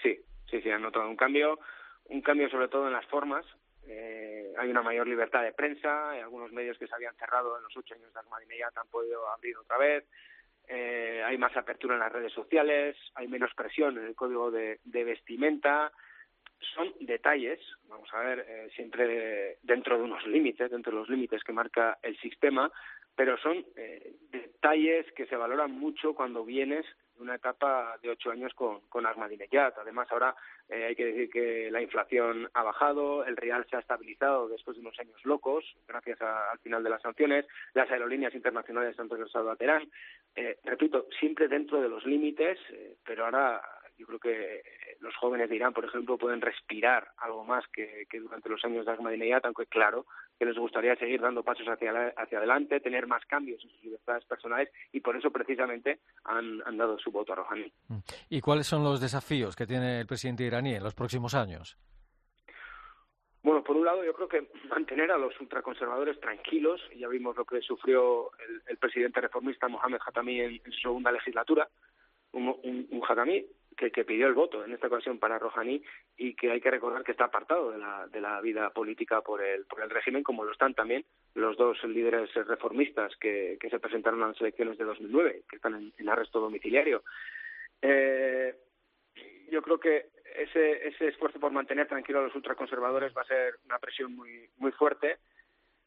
Sí, 0.00 0.16
sí, 0.48 0.62
sí, 0.62 0.70
han 0.70 0.82
notado 0.82 1.08
un 1.08 1.16
cambio, 1.16 1.58
un 2.04 2.20
cambio 2.22 2.48
sobre 2.50 2.68
todo 2.68 2.86
en 2.86 2.92
las 2.92 3.06
formas. 3.06 3.44
Eh, 3.92 4.52
hay 4.56 4.70
una 4.70 4.82
mayor 4.82 5.08
libertad 5.08 5.42
de 5.42 5.52
prensa, 5.52 6.10
hay 6.10 6.20
algunos 6.20 6.52
medios 6.52 6.78
que 6.78 6.86
se 6.86 6.94
habían 6.94 7.16
cerrado 7.16 7.56
en 7.56 7.64
los 7.64 7.76
ocho 7.76 7.94
años 7.94 8.12
de 8.12 8.20
Ahmadinejad 8.20 8.72
han 8.76 8.88
podido 8.88 9.28
abrir 9.28 9.56
otra 9.56 9.78
vez 9.78 10.04
eh, 10.72 11.20
hay 11.26 11.36
más 11.36 11.56
apertura 11.56 11.94
en 11.94 12.00
las 12.00 12.12
redes 12.12 12.32
sociales, 12.32 12.96
hay 13.16 13.26
menos 13.26 13.52
presión 13.54 13.98
en 13.98 14.04
el 14.04 14.14
código 14.14 14.52
de, 14.52 14.78
de 14.84 15.02
vestimenta. 15.02 15.90
Son 16.74 16.94
detalles, 17.00 17.58
vamos 17.88 18.08
a 18.12 18.20
ver, 18.20 18.46
eh, 18.46 18.70
siempre 18.76 19.58
dentro 19.62 19.98
de 19.98 20.04
unos 20.04 20.24
límites, 20.28 20.70
dentro 20.70 20.92
de 20.92 20.98
los 20.98 21.08
límites 21.08 21.42
que 21.42 21.52
marca 21.52 21.98
el 22.02 22.16
sistema, 22.20 22.70
pero 23.16 23.36
son 23.38 23.66
eh, 23.74 24.14
detalles 24.30 25.10
que 25.16 25.26
se 25.26 25.34
valoran 25.34 25.72
mucho 25.72 26.14
cuando 26.14 26.44
vienes 26.44 26.86
de 27.09 27.09
una 27.20 27.36
etapa 27.36 27.96
de 28.02 28.10
ocho 28.10 28.30
años 28.30 28.52
con, 28.54 28.80
con 28.88 29.06
Ahmadinejad. 29.06 29.74
Además, 29.78 30.08
ahora 30.10 30.34
eh, 30.68 30.84
hay 30.86 30.96
que 30.96 31.04
decir 31.04 31.30
que 31.30 31.70
la 31.70 31.82
inflación 31.82 32.48
ha 32.54 32.62
bajado, 32.62 33.24
el 33.24 33.36
real 33.36 33.66
se 33.68 33.76
ha 33.76 33.80
estabilizado 33.80 34.48
después 34.48 34.76
de 34.76 34.82
unos 34.82 34.98
años 34.98 35.24
locos, 35.24 35.64
gracias 35.86 36.20
a, 36.22 36.50
al 36.50 36.58
final 36.60 36.82
de 36.82 36.90
las 36.90 37.02
sanciones, 37.02 37.46
las 37.74 37.90
aerolíneas 37.90 38.34
internacionales 38.34 38.98
han 38.98 39.08
regresado 39.08 39.50
a 39.50 39.56
Teherán. 39.56 39.90
Eh, 40.34 40.58
repito, 40.64 41.06
siempre 41.18 41.48
dentro 41.48 41.80
de 41.80 41.88
los 41.88 42.04
límites, 42.04 42.58
eh, 42.70 42.96
pero 43.04 43.24
ahora 43.24 43.60
yo 43.98 44.06
creo 44.06 44.18
que 44.18 44.62
los 45.00 45.14
jóvenes 45.16 45.50
de 45.50 45.56
Irán, 45.56 45.74
por 45.74 45.84
ejemplo, 45.84 46.16
pueden 46.16 46.40
respirar 46.40 47.08
algo 47.18 47.44
más 47.44 47.66
que, 47.68 48.06
que 48.08 48.18
durante 48.18 48.48
los 48.48 48.64
años 48.64 48.86
de 48.86 48.92
Ahmadinejad, 48.92 49.44
aunque 49.44 49.66
claro 49.66 50.06
que 50.40 50.46
les 50.46 50.56
gustaría 50.56 50.96
seguir 50.96 51.20
dando 51.20 51.42
pasos 51.42 51.68
hacia, 51.68 51.92
la, 51.92 52.14
hacia 52.16 52.38
adelante, 52.38 52.80
tener 52.80 53.06
más 53.06 53.22
cambios 53.26 53.62
en 53.62 53.70
sus 53.72 53.84
libertades 53.84 54.24
personales 54.24 54.70
y 54.90 55.00
por 55.00 55.14
eso 55.14 55.30
precisamente 55.30 56.00
han, 56.24 56.62
han 56.64 56.78
dado 56.78 56.98
su 56.98 57.10
voto 57.10 57.34
a 57.34 57.36
Rouhani. 57.36 57.70
¿Y 58.30 58.40
cuáles 58.40 58.66
son 58.66 58.82
los 58.82 59.02
desafíos 59.02 59.54
que 59.54 59.66
tiene 59.66 60.00
el 60.00 60.06
presidente 60.06 60.44
iraní 60.44 60.74
en 60.74 60.82
los 60.82 60.94
próximos 60.94 61.34
años? 61.34 61.76
Bueno, 63.42 63.62
por 63.62 63.76
un 63.76 63.84
lado, 63.84 64.02
yo 64.02 64.14
creo 64.14 64.28
que 64.28 64.50
mantener 64.70 65.10
a 65.10 65.18
los 65.18 65.38
ultraconservadores 65.38 66.18
tranquilos. 66.20 66.80
Ya 66.96 67.08
vimos 67.08 67.36
lo 67.36 67.44
que 67.44 67.60
sufrió 67.60 68.30
el, 68.38 68.62
el 68.66 68.78
presidente 68.78 69.20
reformista 69.20 69.68
Mohamed 69.68 70.00
Hatami 70.06 70.40
en, 70.40 70.52
en 70.64 70.72
su 70.72 70.80
segunda 70.80 71.12
legislatura. 71.12 71.68
Un, 72.32 72.48
un, 72.48 72.88
un 72.90 73.02
Hatami 73.06 73.44
que, 73.88 74.04
pidió 74.04 74.26
el 74.26 74.34
voto 74.34 74.64
en 74.64 74.72
esta 74.72 74.88
ocasión 74.88 75.18
para 75.18 75.38
Rouhani 75.38 75.82
y 76.18 76.34
que 76.34 76.50
hay 76.50 76.60
que 76.60 76.70
recordar 76.70 77.02
que 77.02 77.12
está 77.12 77.24
apartado 77.24 77.70
de 77.70 77.78
la, 77.78 78.06
de 78.08 78.20
la 78.20 78.40
vida 78.40 78.70
política 78.70 79.22
por 79.22 79.42
el, 79.42 79.64
por 79.64 79.80
el 79.80 79.88
régimen, 79.88 80.22
como 80.22 80.44
lo 80.44 80.52
están 80.52 80.74
también 80.74 81.04
los 81.34 81.56
dos 81.56 81.82
líderes 81.84 82.34
reformistas 82.34 83.16
que, 83.16 83.56
que 83.58 83.70
se 83.70 83.78
presentaron 83.78 84.22
a 84.22 84.28
las 84.28 84.40
elecciones 84.40 84.76
de 84.76 84.84
2009, 84.84 85.44
que 85.48 85.56
están 85.56 85.92
en, 85.96 86.08
arresto 86.08 86.40
domiciliario. 86.40 87.02
Eh, 87.80 88.54
yo 89.50 89.62
creo 89.62 89.80
que 89.80 90.06
ese, 90.36 90.88
ese 90.88 91.08
esfuerzo 91.08 91.40
por 91.40 91.52
mantener 91.52 91.88
tranquilo 91.88 92.20
a 92.20 92.24
los 92.24 92.34
ultraconservadores 92.34 93.16
va 93.16 93.22
a 93.22 93.26
ser 93.26 93.54
una 93.64 93.78
presión 93.78 94.14
muy, 94.14 94.48
muy 94.58 94.72
fuerte. 94.72 95.18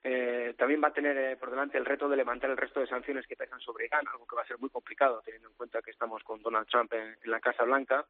Eh, 0.05 0.53
también 0.57 0.83
va 0.83 0.89
a 0.89 0.93
tener 0.93 1.17
eh, 1.17 1.37
por 1.37 1.49
delante 1.49 1.77
el 1.77 1.85
reto 1.85 2.09
de 2.09 2.17
levantar 2.17 2.49
el 2.49 2.57
resto 2.57 2.81
de 2.81 2.87
sanciones 2.87 3.25
que 3.25 3.37
pesan 3.37 3.61
sobre 3.61 3.85
Irán, 3.85 4.05
algo 4.07 4.27
que 4.27 4.35
va 4.35 4.41
a 4.41 4.47
ser 4.47 4.59
muy 4.59 4.69
complicado 4.69 5.21
teniendo 5.23 5.47
en 5.47 5.55
cuenta 5.55 5.81
que 5.81 5.91
estamos 5.91 6.21
con 6.23 6.41
Donald 6.41 6.67
Trump 6.67 6.91
en, 6.93 7.15
la 7.23 7.39
Casa 7.39 7.63
Blanca. 7.63 8.05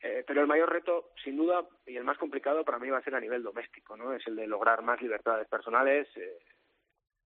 Eh, 0.00 0.24
pero 0.26 0.40
el 0.40 0.48
mayor 0.48 0.72
reto, 0.72 1.10
sin 1.22 1.36
duda, 1.36 1.64
y 1.86 1.96
el 1.96 2.02
más 2.02 2.18
complicado 2.18 2.64
para 2.64 2.80
mí 2.80 2.90
va 2.90 2.98
a 2.98 3.02
ser 3.02 3.14
a 3.14 3.20
nivel 3.20 3.44
doméstico, 3.44 3.96
¿no? 3.96 4.12
Es 4.12 4.26
el 4.26 4.34
de 4.34 4.48
lograr 4.48 4.82
más 4.82 5.00
libertades 5.00 5.46
personales, 5.46 6.08
eh, 6.16 6.38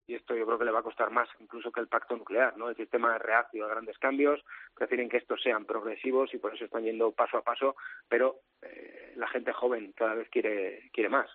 y 0.07 0.15
esto 0.15 0.37
yo 0.37 0.45
creo 0.45 0.59
que 0.59 0.67
le 0.67 0.71
va 0.71 0.81
a 0.81 0.85
costar 0.85 1.11
más 1.11 1.29
incluso 1.41 1.73
que 1.73 1.81
el 1.81 1.89
pacto 1.89 2.17
nuclear, 2.17 2.55
¿no? 2.59 2.69
El 2.69 2.77
sistema 2.77 3.17
es 3.17 3.23
reacio 3.23 3.65
a 3.65 3.69
grandes 3.69 3.99
cambios, 3.99 4.45
prefieren 4.75 5.09
que 5.09 5.17
estos 5.17 5.43
sean 5.43 5.65
progresivos 5.65 6.35
y 6.35 6.39
por 6.39 6.55
eso 6.55 6.67
están 6.67 6.85
yendo 6.85 7.13
paso 7.13 7.39
a 7.39 7.43
paso, 7.43 7.77
pero 8.09 8.41
eh, 8.61 9.15
la 9.17 9.29
gente 9.29 9.53
joven 9.53 9.93
cada 9.97 10.15
vez 10.15 10.29
quiere, 10.29 10.91
quiere 10.93 11.09
más. 11.09 11.31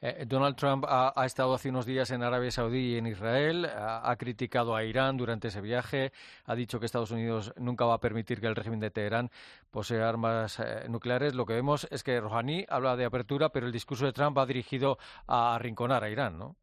Eh, 0.00 0.24
Donald 0.26 0.56
Trump 0.56 0.84
ha, 0.88 1.12
estado 1.24 1.54
hace 1.54 1.70
unos 1.70 1.86
días 1.86 2.10
en 2.10 2.22
Arabia 2.22 2.50
Saudí 2.50 2.94
y 2.94 2.96
en 2.96 3.06
Israel, 3.06 3.66
ha, 3.66 4.14
criticado 4.16 4.74
a 4.74 4.84
Irán 4.84 5.16
durante 5.16 5.48
ese 5.48 5.60
viaje, 5.60 6.12
ha 6.46 6.54
dicho 6.54 6.78
que 6.78 6.86
Estados 6.86 7.10
Unidos 7.10 7.52
nunca 7.56 7.84
va 7.84 7.94
a 7.94 8.00
permitir 8.00 8.40
que 8.40 8.46
el 8.46 8.56
régimen 8.56 8.80
de 8.80 8.90
Teherán 8.90 9.30
posea 9.70 10.08
armas 10.08 10.60
eh, 10.60 10.88
nucleares. 10.88 11.34
Lo 11.34 11.46
que 11.46 11.54
vemos 11.54 11.86
es 11.90 12.02
que 12.02 12.20
Rouhani 12.20 12.64
habla 12.68 12.96
de 12.96 13.04
apertura, 13.04 13.48
pero 13.50 13.66
el 13.66 13.72
discurso 13.72 14.06
de 14.06 14.12
Trump 14.12 14.36
va 14.36 14.46
dirigido 14.46 14.98
a 15.26 15.54
arrinconar 15.54 16.04
a 16.04 16.10
Irán, 16.10 16.38
¿no? 16.38 16.56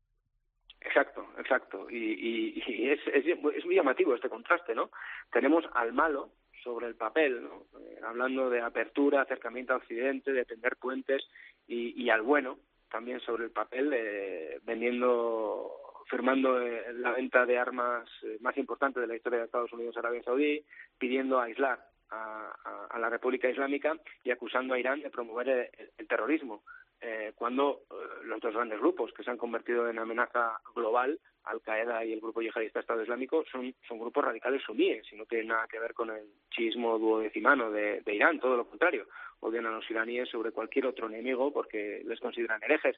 Exacto, 0.82 1.25
exacto. 1.39 1.89
Y, 1.89 2.62
es, 2.89 3.00
es, 3.08 3.65
muy 3.65 3.75
llamativo 3.75 4.13
este 4.13 4.29
contraste, 4.29 4.75
¿no? 4.75 4.91
Tenemos 5.32 5.65
al 5.74 5.94
malo 5.94 6.29
sobre 6.66 6.88
el 6.88 6.96
papel, 6.96 7.44
¿no? 7.44 7.68
Eh, 7.80 8.00
hablando 8.04 8.50
de 8.50 8.60
apertura, 8.60 9.22
acercamiento 9.22 9.74
a 9.74 9.78
Occidente, 9.78 10.34
de 10.34 10.46
tender 10.46 10.76
puentes, 10.76 11.24
y, 11.68 12.10
al 12.10 12.22
bueno 12.22 12.60
también 12.90 13.20
sobre 13.22 13.46
el 13.46 13.52
papel, 13.52 13.92
eh, 13.94 14.60
vendiendo, 14.64 15.72
firmando 16.08 16.62
eh, 16.62 16.94
la 16.94 17.12
venta 17.12 17.46
de 17.46 17.58
armas 17.58 18.08
más 18.40 18.56
importante 18.58 19.00
de 19.00 19.08
la 19.08 19.16
historia 19.16 19.40
de 19.40 19.46
Estados 19.46 19.74
Unidos 19.74 19.98
Arabia 19.98 20.24
Saudí, 20.24 20.64
pidiendo 20.98 21.40
aislar 21.40 21.80
a, 22.12 22.88
a, 22.90 23.00
la 23.00 23.10
República 23.10 23.50
Islámica 23.50 23.98
y 24.24 24.32
acusando 24.32 24.74
a 24.74 24.80
Irán 24.80 25.02
de 25.02 25.10
promover 25.10 25.72
el 25.98 26.08
terrorismo 26.08 26.64
eh, 27.08 27.34
cuando 27.36 27.84
eh, 27.92 27.96
los 28.24 28.40
dos 28.40 28.54
grandes 28.54 28.80
grupos 28.80 29.14
que 29.14 29.24
se 29.24 29.30
han 29.30 29.38
convertido 29.38 29.88
en 29.88 30.00
amenaza 30.00 30.60
global, 30.76 31.20
Al 31.44 31.62
Qaeda 31.62 32.04
y 32.04 32.14
el 32.14 32.20
grupo 32.20 32.42
yihadista 32.42 32.80
Estado 32.80 33.04
Islámico, 33.04 33.46
son, 33.52 33.76
son 33.88 34.00
grupos 34.00 34.26
radicales 34.26 34.64
suníes 34.64 35.06
y 35.14 35.16
no 35.16 35.28
tienen 35.28 35.50
nada 35.50 35.68
que 35.68 35.80
ver 35.80 35.94
con 35.94 36.10
el 36.10 36.26
chismo 36.50 36.98
duodecimano 36.98 37.70
de, 37.70 38.02
de 38.02 38.16
Irán, 38.16 38.40
todo 38.40 38.58
lo 38.58 38.68
contrario. 38.68 39.06
Odian 39.42 39.68
a 39.68 39.72
los 39.72 39.88
iraníes 39.92 40.30
sobre 40.30 40.52
cualquier 40.52 40.88
otro 40.88 41.06
enemigo 41.06 41.54
porque 41.54 42.02
les 42.06 42.20
consideran 42.20 42.64
herejes. 42.64 42.98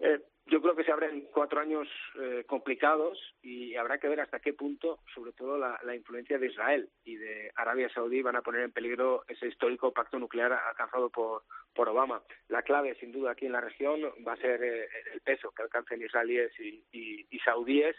Eh, 0.00 0.18
yo 0.46 0.60
creo 0.60 0.74
que 0.74 0.82
se 0.82 0.90
abren 0.90 1.28
cuatro 1.32 1.60
años 1.60 1.86
eh, 2.18 2.44
complicados 2.46 3.18
y 3.42 3.76
habrá 3.76 3.98
que 3.98 4.08
ver 4.08 4.20
hasta 4.20 4.40
qué 4.40 4.52
punto, 4.52 4.98
sobre 5.14 5.32
todo 5.32 5.58
la, 5.58 5.78
influencia 5.94 6.38
de 6.38 6.46
Israel 6.46 6.88
y 7.04 7.16
de 7.16 7.52
Arabia 7.54 7.88
Saudí, 7.90 8.20
van 8.20 8.34
a 8.34 8.42
poner 8.42 8.62
en 8.62 8.72
peligro 8.72 9.22
ese 9.28 9.46
histórico 9.46 9.92
pacto 9.92 10.18
nuclear 10.18 10.52
alcanzado 10.52 11.10
por, 11.10 11.44
por 11.72 11.88
Obama. 11.88 12.22
La 12.48 12.62
clave, 12.62 12.96
sin 12.96 13.12
duda, 13.12 13.32
aquí 13.32 13.46
en 13.46 13.52
la 13.52 13.60
región 13.60 14.00
va 14.26 14.32
a 14.32 14.38
ser 14.38 14.62
eh, 14.64 14.88
el 15.12 15.20
peso 15.20 15.52
que 15.52 15.62
alcancen 15.62 16.02
israelíes 16.02 16.50
y, 16.58 16.84
y, 16.90 17.38
saudíes 17.40 17.96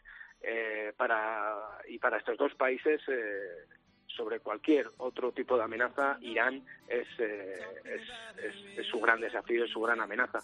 para, 0.98 1.79
y 1.88 2.00
para 2.00 2.17
estos 2.17 2.38
dos 2.38 2.53
países 2.55 3.00
sobre 4.15 4.39
cualquier 4.39 4.88
otro 4.98 5.32
tipo 5.32 5.58
de 5.58 5.63
amenaza, 5.63 6.18
Irán 6.22 6.63
es, 6.88 7.08
eh, 7.20 7.60
es, 7.86 8.77
es, 8.77 8.86
su 8.88 9.00
gran 9.00 9.20
desafío, 9.20 9.65
es 9.65 9.72
su 9.72 9.82
gran 9.82 10.01
amenaza. 10.01 10.39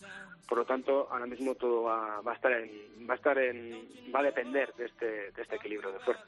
Por 0.48 0.60
lo 0.60 0.66
tanto, 0.66 1.08
ahora 1.12 1.26
mismo 1.26 1.56
todo 1.56 1.84
va, 1.84 2.22
va 2.22 2.32
a 2.32 2.36
estar 2.36 2.52
en, 2.52 3.08
va 3.10 3.14
a 3.14 3.18
estar 3.18 3.38
en, 3.38 3.88
va 4.14 4.20
a 4.20 4.24
depender 4.24 4.74
de 4.76 4.86
este, 4.86 5.32
de 5.32 5.42
este 5.42 5.56
equilibrio 5.56 5.92
de 5.92 6.00
fuerza. 6.00 6.24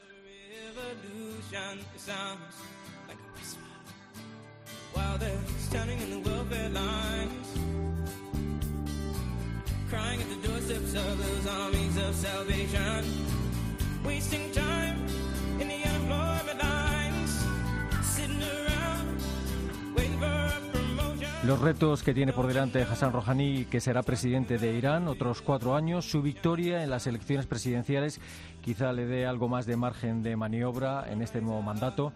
Los 21.49 21.61
retos 21.61 22.03
que 22.03 22.13
tiene 22.13 22.31
por 22.31 22.45
delante 22.45 22.83
Hassan 22.83 23.11
Rouhani, 23.11 23.65
que 23.65 23.81
será 23.81 24.03
presidente 24.03 24.59
de 24.59 24.71
Irán 24.71 25.07
otros 25.07 25.41
cuatro 25.41 25.75
años, 25.75 26.05
su 26.05 26.21
victoria 26.21 26.83
en 26.83 26.91
las 26.91 27.07
elecciones 27.07 27.47
presidenciales 27.47 28.21
quizá 28.61 28.93
le 28.93 29.07
dé 29.07 29.25
algo 29.25 29.49
más 29.49 29.65
de 29.65 29.75
margen 29.75 30.21
de 30.21 30.35
maniobra 30.35 31.11
en 31.11 31.23
este 31.23 31.41
nuevo 31.41 31.63
mandato. 31.63 32.13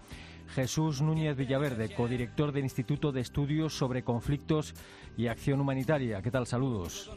Jesús 0.50 1.02
Núñez 1.02 1.36
Villaverde, 1.36 1.96
codirector 1.96 2.52
del 2.52 2.66
Instituto 2.66 3.12
de 3.12 3.22
Estudios 3.22 3.76
sobre 3.76 4.04
Conflictos 4.04 4.76
y 5.18 5.26
Acción 5.26 5.60
Humanitaria. 5.60 6.22
¿Qué 6.22 6.30
tal? 6.30 6.46
Saludos. 6.46 7.10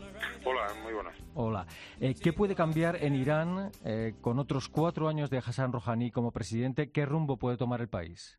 Hola, 0.42 0.68
muy 0.82 0.94
buenas. 0.94 1.14
Hola. 1.34 1.66
Eh, 2.00 2.14
¿Qué 2.14 2.32
puede 2.32 2.54
cambiar 2.54 2.96
en 2.96 3.14
Irán 3.14 3.70
eh, 3.84 4.14
con 4.22 4.38
otros 4.38 4.70
cuatro 4.70 5.08
años 5.08 5.28
de 5.28 5.36
Hassan 5.36 5.70
Rouhani 5.70 6.10
como 6.10 6.32
presidente? 6.32 6.90
¿Qué 6.90 7.04
rumbo 7.04 7.36
puede 7.36 7.58
tomar 7.58 7.82
el 7.82 7.88
país? 7.90 8.38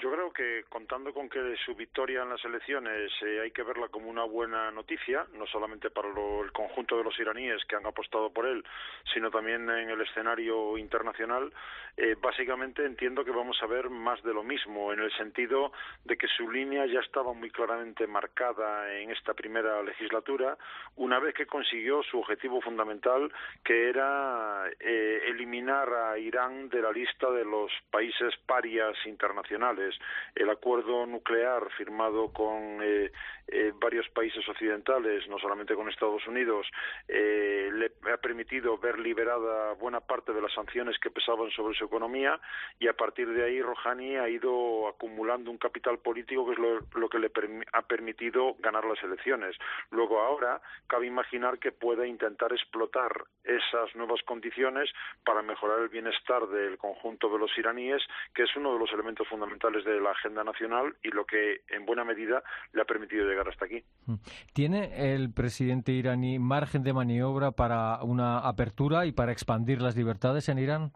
Yo 0.00 0.10
creo 0.10 0.32
que 0.32 0.64
contando 0.70 1.12
con 1.12 1.28
que 1.28 1.56
su 1.62 1.74
victoria 1.74 2.22
en 2.22 2.30
las 2.30 2.42
elecciones 2.42 3.12
eh, 3.20 3.40
hay 3.42 3.50
que 3.50 3.62
verla 3.62 3.88
como 3.88 4.08
una 4.08 4.24
buena 4.24 4.70
noticia, 4.70 5.26
no 5.34 5.46
solamente 5.46 5.90
para 5.90 6.08
el 6.08 6.52
conjunto 6.52 6.96
de 6.96 7.04
los 7.04 7.18
iraníes 7.18 7.62
que 7.66 7.76
han 7.76 7.84
apostado 7.84 8.30
por 8.30 8.46
él, 8.46 8.64
sino 9.12 9.30
también 9.30 9.68
en 9.68 9.90
el 9.90 10.00
escenario 10.00 10.78
internacional, 10.78 11.52
eh, 11.98 12.16
básicamente 12.18 12.86
entiendo 12.86 13.26
que 13.26 13.30
vamos 13.30 13.62
a 13.62 13.66
ver 13.66 13.90
más 13.90 14.22
de 14.22 14.32
lo 14.32 14.42
mismo, 14.42 14.90
en 14.90 15.00
el 15.00 15.12
sentido 15.18 15.72
de 16.04 16.16
que 16.16 16.28
su 16.28 16.50
línea 16.50 16.86
ya 16.86 17.00
estaba 17.00 17.34
muy 17.34 17.50
claramente 17.50 18.06
marcada 18.06 18.94
en 18.94 19.10
esta 19.10 19.34
primera 19.34 19.82
legislatura, 19.82 20.56
una 20.96 21.18
vez 21.18 21.34
que 21.34 21.46
consiguió 21.46 22.02
su 22.04 22.20
objetivo 22.20 22.62
fundamental, 22.62 23.30
que 23.62 23.90
era 23.90 24.64
eh, 24.80 25.24
eliminar 25.26 25.92
a 25.92 26.18
Irán 26.18 26.70
de 26.70 26.80
la 26.80 26.90
lista 26.90 27.30
de 27.30 27.44
los 27.44 27.70
países 27.90 28.34
parias 28.46 28.96
internacionales 29.04 29.89
el 30.34 30.50
acuerdo 30.50 31.06
nuclear 31.06 31.70
firmado 31.76 32.32
con 32.32 32.80
eh, 32.82 33.10
eh, 33.52 33.72
varios 33.74 34.08
países 34.10 34.48
occidentales, 34.48 35.26
no 35.28 35.38
solamente 35.38 35.74
con 35.74 35.88
Estados 35.88 36.24
Unidos, 36.28 36.68
eh, 37.08 37.68
le 37.72 37.90
ha 38.12 38.16
permitido 38.18 38.78
ver 38.78 38.98
liberada 38.98 39.72
buena 39.74 40.00
parte 40.00 40.32
de 40.32 40.40
las 40.40 40.52
sanciones 40.52 40.98
que 41.00 41.10
pesaban 41.10 41.50
sobre 41.50 41.76
su 41.76 41.84
economía 41.84 42.38
y 42.78 42.86
a 42.86 42.92
partir 42.92 43.28
de 43.28 43.44
ahí 43.44 43.60
Rouhani 43.60 44.16
ha 44.16 44.28
ido 44.28 44.86
acumulando 44.88 45.50
un 45.50 45.58
capital 45.58 45.98
político 45.98 46.46
que 46.46 46.52
es 46.52 46.58
lo, 46.58 47.08
que 47.08 47.18
le 47.18 47.30
ha 47.72 47.82
permitido 47.82 48.54
ganar 48.60 48.84
las 48.84 49.02
elecciones. 49.02 49.56
Luego 49.90 50.20
ahora 50.20 50.60
cabe 50.86 51.06
imaginar 51.06 51.58
que 51.58 51.72
pueda 51.72 52.06
intentar 52.06 52.52
explotar 52.52 53.24
esas 53.42 53.94
nuevas 53.96 54.22
condiciones 54.22 54.90
para 55.24 55.42
mejorar 55.42 55.80
el 55.80 55.88
bienestar 55.88 56.46
del 56.46 56.78
conjunto 56.78 57.28
de 57.28 57.38
los 57.38 57.56
iraníes, 57.58 58.02
que 58.32 58.44
es 58.44 58.54
uno 58.54 58.72
de 58.74 58.78
los 58.78 58.92
elementos 58.92 59.26
fundamentales 59.26 59.79
de 59.84 60.00
la 60.00 60.10
agenda 60.10 60.44
nacional 60.44 60.96
y 61.02 61.08
lo 61.08 61.24
que 61.24 61.62
en 61.68 61.86
buena 61.86 62.04
medida 62.04 62.42
le 62.72 62.82
ha 62.82 62.84
permitido 62.84 63.26
llegar 63.26 63.48
hasta 63.48 63.64
aquí. 63.64 63.82
Mm. 64.06 64.14
¿Tiene 64.52 65.14
el 65.14 65.32
presidente 65.32 65.92
iraní 65.92 66.38
margen 66.38 66.82
de 66.82 66.92
maniobra 66.92 67.52
para 67.52 68.02
una 68.02 68.38
apertura 68.38 69.06
y 69.06 69.12
para 69.12 69.32
expandir 69.32 69.80
las 69.80 69.96
libertades 69.96 70.48
en 70.48 70.58
Irán? 70.58 70.92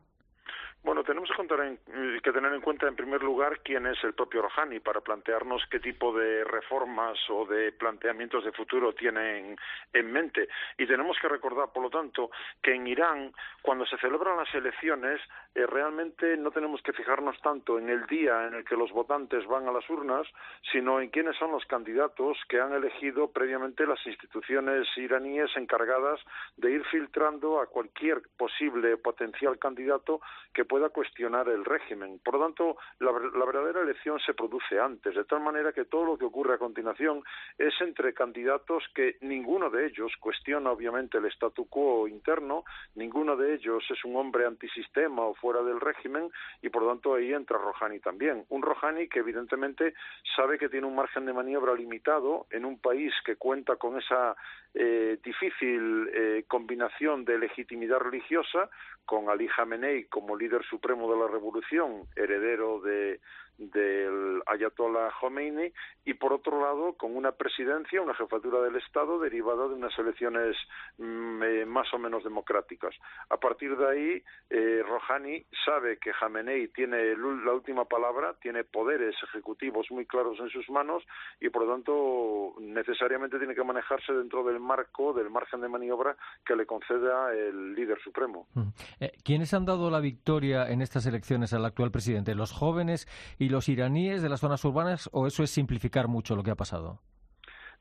Bueno, 0.85 1.03
tenemos 1.03 1.31
que, 1.31 2.33
tener 2.33 2.53
en 2.53 2.61
cuenta, 2.61 2.87
en 2.87 2.95
primer 2.95 3.23
lugar, 3.23 3.61
quién 3.61 3.87
es 3.87 3.97
el 4.05 4.13
propio 4.13 4.43
Rouhani 4.43 4.81
para 4.81 5.01
plantearnos 5.01 5.65
qué 5.71 5.81
tipo 5.81 6.13
de 6.13 6.45
reformas 6.45 7.19
o 7.31 7.47
de 7.47 7.73
planteamientos 7.73 8.45
de 8.45 8.53
futuro 8.53 8.93
tienen 8.93 9.57
en 9.95 10.13
mente. 10.13 10.47
Y 10.77 10.87
tenemos 10.87 11.17
que 11.23 11.29
recordar, 11.29 11.73
por 11.73 11.85
lo 11.85 11.89
tanto, 11.89 12.31
que 12.63 12.75
en 12.75 12.87
Irán, 12.87 13.33
cuando 13.63 13.87
se 13.87 13.97
celebran 13.97 14.37
las 14.37 14.55
elecciones, 14.55 15.23
eh, 15.55 15.67
realmente 15.67 16.37
no 16.37 16.51
tenemos 16.51 16.83
que 16.83 16.93
fijarnos 16.93 17.41
tanto 17.41 17.79
en 17.79 17.89
el 17.89 18.05
día 18.07 18.47
en 18.47 18.53
el 18.53 18.65
que 18.67 18.77
los 18.77 18.93
votantes 18.93 19.47
van 19.47 19.67
a 19.67 19.73
las 19.73 19.89
urnas, 19.89 20.27
sino 20.71 21.01
en 21.01 21.09
quiénes 21.09 21.37
son 21.39 21.51
los 21.51 21.65
candidatos 21.65 22.37
que 22.47 22.61
han 22.61 22.75
elegido 22.75 23.31
previamente 23.33 23.87
las 23.87 24.07
instituciones 24.07 24.87
iraníes 24.99 25.51
encargadas 25.57 26.21
de 26.59 26.73
ir 26.73 26.85
filtrando 26.91 27.59
a 27.59 27.69
cualquier 27.69 28.21
posible 28.37 28.99
potencial 28.99 29.59
candidato 29.59 30.21
que 30.53 30.65
pueda 30.65 30.74
cuestionar 30.91 31.49
el 31.49 31.65
régimen. 31.65 32.19
Por 32.25 32.35
lo 32.35 32.45
tanto, 32.45 32.77
la, 33.01 33.13
verdadera 33.13 33.83
elección 33.83 34.19
se 34.21 34.35
produce 34.35 34.79
antes, 34.79 35.15
de 35.15 35.25
tal 35.25 35.41
manera 35.41 35.73
que 35.73 35.85
todo 35.85 36.05
lo 36.05 36.19
que 36.19 36.25
ocurre 36.25 36.55
a 36.55 36.59
continuación 36.59 37.23
es 37.59 37.75
entre 37.81 38.15
candidatos 38.15 38.85
que 38.95 39.17
ninguno 39.21 39.71
de 39.71 39.87
ellos 39.87 40.13
cuestiona 40.21 40.71
obviamente 40.71 41.19
el 41.19 41.27
statu 41.27 41.69
quo 41.69 42.09
interno, 42.09 42.65
ninguno 42.95 43.37
de 43.37 43.55
ellos 43.55 43.85
es 43.91 44.05
un 44.05 44.17
hombre 44.17 44.47
antisistema 44.47 45.23
o 45.23 45.35
fuera 45.35 45.63
del 45.63 45.81
régimen 45.81 46.31
y 46.63 46.69
por 46.69 46.83
lo 46.83 46.89
tanto 46.89 47.15
ahí 47.15 47.33
entra 47.33 47.59
Rouhani 47.59 48.01
también. 48.01 48.45
Un 48.49 48.63
Rouhani 48.63 49.09
que 49.09 49.21
evidentemente 49.21 49.95
sabe 50.37 50.59
que 50.59 50.69
tiene 50.69 50.87
un 50.87 50.95
margen 50.95 51.27
de 51.27 51.33
maniobra 51.33 51.75
limitado 51.75 52.47
en 52.51 52.65
un 52.65 52.79
país 52.79 53.13
que 53.25 53.37
cuenta 53.37 53.77
con 53.77 53.99
esa 53.99 54.37
eh, 54.75 55.19
difícil 55.23 56.11
eh, 56.13 56.45
combinación 56.49 57.25
de 57.25 57.39
legitimidad 57.39 57.99
religiosa 57.99 58.69
con 59.05 59.29
Ali 59.29 59.49
Khamenei 59.49 60.05
como 60.05 60.37
líder 60.37 60.65
supremo 60.65 61.11
de 61.13 61.19
la 61.19 61.29
revolución, 61.29 62.07
heredero 62.17 62.81
de, 62.81 63.21
del 63.59 64.43
Ayatollah 64.47 65.13
Khomeini 65.21 65.73
y 66.05 66.15
por 66.15 66.33
otro 66.33 66.61
lado 66.61 66.95
con 66.95 67.17
una 67.17 67.33
presidencia, 67.33 68.03
una 68.03 68.15
jefatura 68.15 68.61
del 68.61 68.77
Estado 68.77 69.19
derivada 69.19 69.69
de 69.69 69.75
unas 69.75 69.97
elecciones 69.99 70.57
mm, 70.99 71.43
eh, 71.43 71.67
más 71.67 71.93
o 71.95 71.99
menos 71.99 72.25
democráticas. 72.25 72.95
A 73.31 73.37
partir 73.37 73.77
de 73.77 73.89
ahí, 73.89 74.23
eh, 74.51 74.83
Rouhani 74.83 75.45
sabe 75.65 75.99
que 75.99 76.13
Khamenei 76.13 76.69
tiene 76.69 77.17
la 77.17 77.53
última 77.53 77.85
palabra, 77.85 78.35
tiene 78.41 78.65
poderes 78.65 79.15
ejecutivos 79.23 79.87
muy 79.91 80.07
claros 80.07 80.39
en 80.41 80.51
sus 80.51 80.69
manos 80.71 81.03
y 81.41 81.49
por 81.49 81.65
lo 81.65 81.73
tanto 81.73 82.55
necesariamente 82.61 83.39
tiene 83.39 83.55
que 83.55 83.65
manejarse 83.65 84.13
dentro 84.13 84.45
del 84.45 84.61
marco, 84.61 85.13
del 85.13 85.31
margen 85.31 85.61
de 85.61 85.69
maniobra 85.69 86.17
que 86.45 86.57
le 86.57 86.67
conceda 86.67 87.33
el 87.33 87.75
líder 87.75 87.99
supremo. 88.03 88.47
Mm. 88.55 88.69
Eh, 89.01 89.13
¿Quiénes 89.25 89.55
han 89.55 89.65
dado 89.65 89.91
la 89.91 90.01
victoria 90.01 90.69
en 90.69 90.83
estas 90.83 91.07
elecciones 91.07 91.53
al 91.53 91.65
actual 91.65 91.91
presidente? 91.91 92.35
¿Los 92.35 92.53
jóvenes 92.53 93.07
y 93.39 93.44
los 93.49 93.69
iraníes 93.69 94.23
de 94.23 94.29
las 94.29 94.41
zonas 94.41 94.65
urbanas 94.65 95.09
o 95.13 95.27
eso 95.27 95.43
es 95.43 95.51
simplificar 95.51 96.09
mucho 96.09 96.37
lo 96.37 96.43
que 96.43 96.51
ha 96.51 96.57
pasado? 96.57 97.01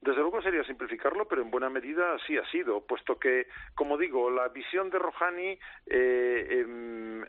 Desde 0.04 0.20
luego 0.20 0.42
sería 0.42 0.66
simplificarlo, 0.66 1.26
pero 1.30 1.42
en 1.42 1.50
buena 1.50 1.70
medida 1.70 2.18
sí 2.28 2.38
ha 2.38 2.46
sido, 2.52 2.82
puesto 2.82 3.18
que, 3.18 3.48
como 3.74 3.98
digo, 3.98 4.30
la 4.30 4.50
visión 4.50 4.90
de 4.90 5.00
Rouhani 5.00 5.58
eh, 5.88 6.66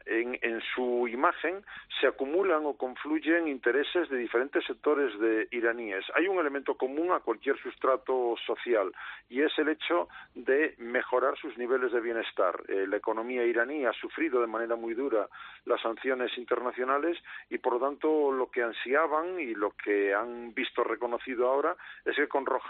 en, 0.06 0.60
su 0.74 1.06
imagen 1.06 1.64
se 2.00 2.08
acumulan 2.08 2.66
o 2.66 2.76
confluyen 2.76 3.46
intereses 3.46 4.08
de 4.08 4.16
diferentes 4.16 4.64
sectores 4.64 5.16
de 5.20 5.46
iraníes. 5.52 6.04
Hay 6.14 6.26
un 6.26 6.38
elemento 6.38 6.76
común 6.76 7.12
a 7.12 7.20
cualquier 7.20 7.56
sustrato 7.58 8.34
social 8.44 8.92
y 9.28 9.42
es 9.42 9.56
el 9.58 9.68
hecho 9.68 10.08
de 10.34 10.74
mejorar 10.78 11.36
sus 11.38 11.56
niveles 11.56 11.92
de 11.92 12.00
bienestar. 12.00 12.60
Eh, 12.66 12.86
la 12.88 12.96
economía 12.96 13.44
iraní 13.44 13.84
ha 13.84 13.92
sufrido 13.92 14.40
de 14.40 14.48
manera 14.48 14.74
muy 14.74 14.94
dura 14.94 15.28
las 15.64 15.80
sanciones 15.80 16.36
internacionales 16.38 17.18
y, 17.50 17.58
por 17.58 17.74
lo 17.74 17.80
tanto, 17.80 18.32
lo 18.32 18.50
que 18.50 18.62
ansiaban 18.62 19.38
y 19.38 19.54
lo 19.54 19.70
que 19.72 20.12
han 20.12 20.52
visto 20.54 20.82
reconocido 20.82 21.48
ahora 21.48 21.76
es 22.04 22.16
que 22.16 22.26
con 22.26 22.44
Rouhani, 22.44 22.63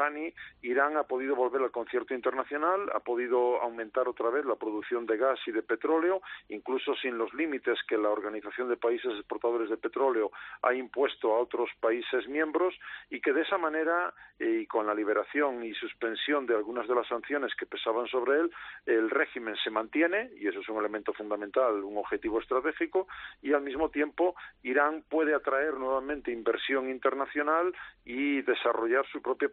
Irán 0.63 0.97
ha 0.97 1.05
podido 1.05 1.37
volver 1.37 1.63
al 1.63 1.71
concierto 1.71 2.15
internacional, 2.15 2.91
ha 2.95 3.01
podido 3.01 3.61
aumentar 3.63 4.09
otra 4.09 4.31
vez 4.31 4.45
la 4.45 4.57
producción 4.57 5.07
de 5.07 5.17
gas 5.17 5.39
y 5.47 5.53
de 5.53 5.63
petróleo, 5.63 6.21
incluso 6.49 6.95
sin 6.97 7.17
los 7.17 7.33
límites 7.35 7.79
que 7.89 7.97
la 7.97 8.11
Organización 8.11 8.69
de 8.69 8.77
Países 8.77 9.13
Exportadores 9.13 9.71
de 9.71 9.77
Petróleo 9.77 10.33
ha 10.63 10.75
impuesto 10.75 11.35
a 11.35 11.39
otros 11.39 11.71
países 11.81 12.27
miembros, 12.29 12.75
y 13.11 13.21
que 13.21 13.33
de 13.33 13.43
esa 13.43 13.59
manera, 13.59 14.13
eh, 14.39 14.61
y 14.63 14.67
con 14.67 14.87
la 14.87 14.95
liberación 14.95 15.65
y 15.65 15.75
suspensión 15.75 16.47
de 16.47 16.55
algunas 16.55 16.89
de 16.89 16.95
las 16.95 17.07
sanciones 17.07 17.55
que 17.55 17.67
pesaban 17.67 18.07
sobre 18.09 18.41
él, 18.41 18.51
el 18.87 19.11
régimen 19.11 19.57
se 19.63 19.71
mantiene, 19.71 20.31
y 20.37 20.49
eso 20.49 20.61
es 20.61 20.69
un 20.69 20.79
elemento 20.79 21.13
fundamental, 21.13 21.85
un 21.85 21.99
objetivo 21.99 22.41
estratégico, 22.41 23.07
y 23.43 23.53
al 23.53 23.63
mismo 23.63 23.91
tiempo 23.91 24.35
Irán 24.63 25.05
puede 25.09 25.35
atraer 25.35 25.75
nuevamente 25.75 26.33
inversión 26.33 26.91
internacional 26.91 27.75
y 28.05 28.43
desarrollar 28.43 29.07
su 29.07 29.23
propia 29.23 29.49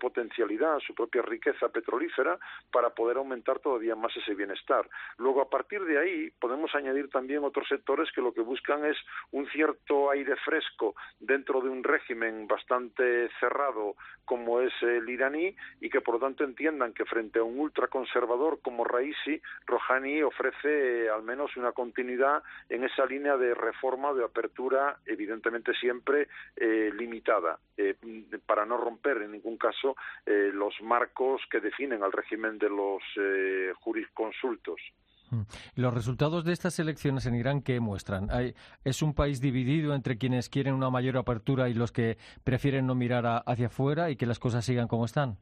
su 0.85 0.93
propia 0.95 1.21
riqueza 1.21 1.69
petrolífera, 1.69 2.37
para 2.71 2.89
poder 2.89 3.17
aumentar 3.17 3.59
todavía 3.59 3.95
más 3.95 4.15
ese 4.15 4.33
bienestar. 4.33 4.87
Luego, 5.17 5.41
a 5.41 5.49
partir 5.49 5.83
de 5.85 5.97
ahí, 5.97 6.31
podemos 6.39 6.73
añadir 6.75 7.09
también 7.09 7.43
otros 7.43 7.67
sectores 7.67 8.11
que 8.13 8.21
lo 8.21 8.33
que 8.33 8.41
buscan 8.41 8.85
es 8.85 8.97
un 9.31 9.47
cierto 9.49 10.09
aire 10.11 10.35
fresco 10.37 10.95
dentro 11.19 11.61
de 11.61 11.69
un 11.69 11.83
régimen 11.83 12.47
bastante 12.47 13.29
cerrado 13.39 13.95
como 14.25 14.61
es 14.61 14.73
el 14.81 15.09
iraní 15.09 15.55
y 15.81 15.89
que 15.89 16.01
por 16.01 16.15
lo 16.15 16.21
tanto 16.21 16.43
entiendan 16.43 16.93
que 16.93 17.05
frente 17.05 17.39
a 17.39 17.43
un 17.43 17.59
ultraconservador 17.59 18.61
como 18.61 18.83
Raisi, 18.83 19.41
Rouhani 19.65 20.23
ofrece 20.23 21.09
al 21.09 21.23
menos 21.23 21.57
una 21.57 21.71
continuidad 21.71 22.41
en 22.69 22.83
esa 22.83 23.05
línea 23.05 23.37
de 23.37 23.53
reforma, 23.53 24.13
de 24.13 24.23
apertura, 24.23 24.97
evidentemente 25.05 25.73
siempre 25.73 26.27
eh, 26.55 26.91
eh, 27.77 27.95
para 28.45 28.65
no 28.65 28.77
romper 28.77 29.21
en 29.21 29.31
ningún 29.31 29.57
caso 29.57 29.95
eh, 30.25 30.51
los 30.53 30.73
marcos 30.81 31.41
que 31.49 31.59
definen 31.59 32.03
al 32.03 32.11
régimen 32.11 32.57
de 32.57 32.69
los 32.69 33.01
eh, 33.17 33.73
jurisconsultos. 33.79 34.79
Mm. 35.29 35.41
Los 35.75 35.93
resultados 35.93 36.43
de 36.43 36.53
estas 36.53 36.77
elecciones 36.79 37.25
en 37.25 37.35
Irán, 37.35 37.61
¿qué 37.61 37.79
muestran? 37.79 38.29
¿Es 38.83 39.01
un 39.01 39.13
país 39.13 39.39
dividido 39.39 39.95
entre 39.95 40.17
quienes 40.17 40.49
quieren 40.49 40.73
una 40.73 40.89
mayor 40.89 41.17
apertura 41.17 41.69
y 41.69 41.73
los 41.73 41.91
que 41.91 42.17
prefieren 42.43 42.85
no 42.85 42.95
mirar 42.95 43.43
hacia 43.45 43.67
afuera 43.67 44.09
y 44.09 44.17
que 44.17 44.25
las 44.25 44.39
cosas 44.39 44.65
sigan 44.65 44.87
como 44.87 45.05
están? 45.05 45.37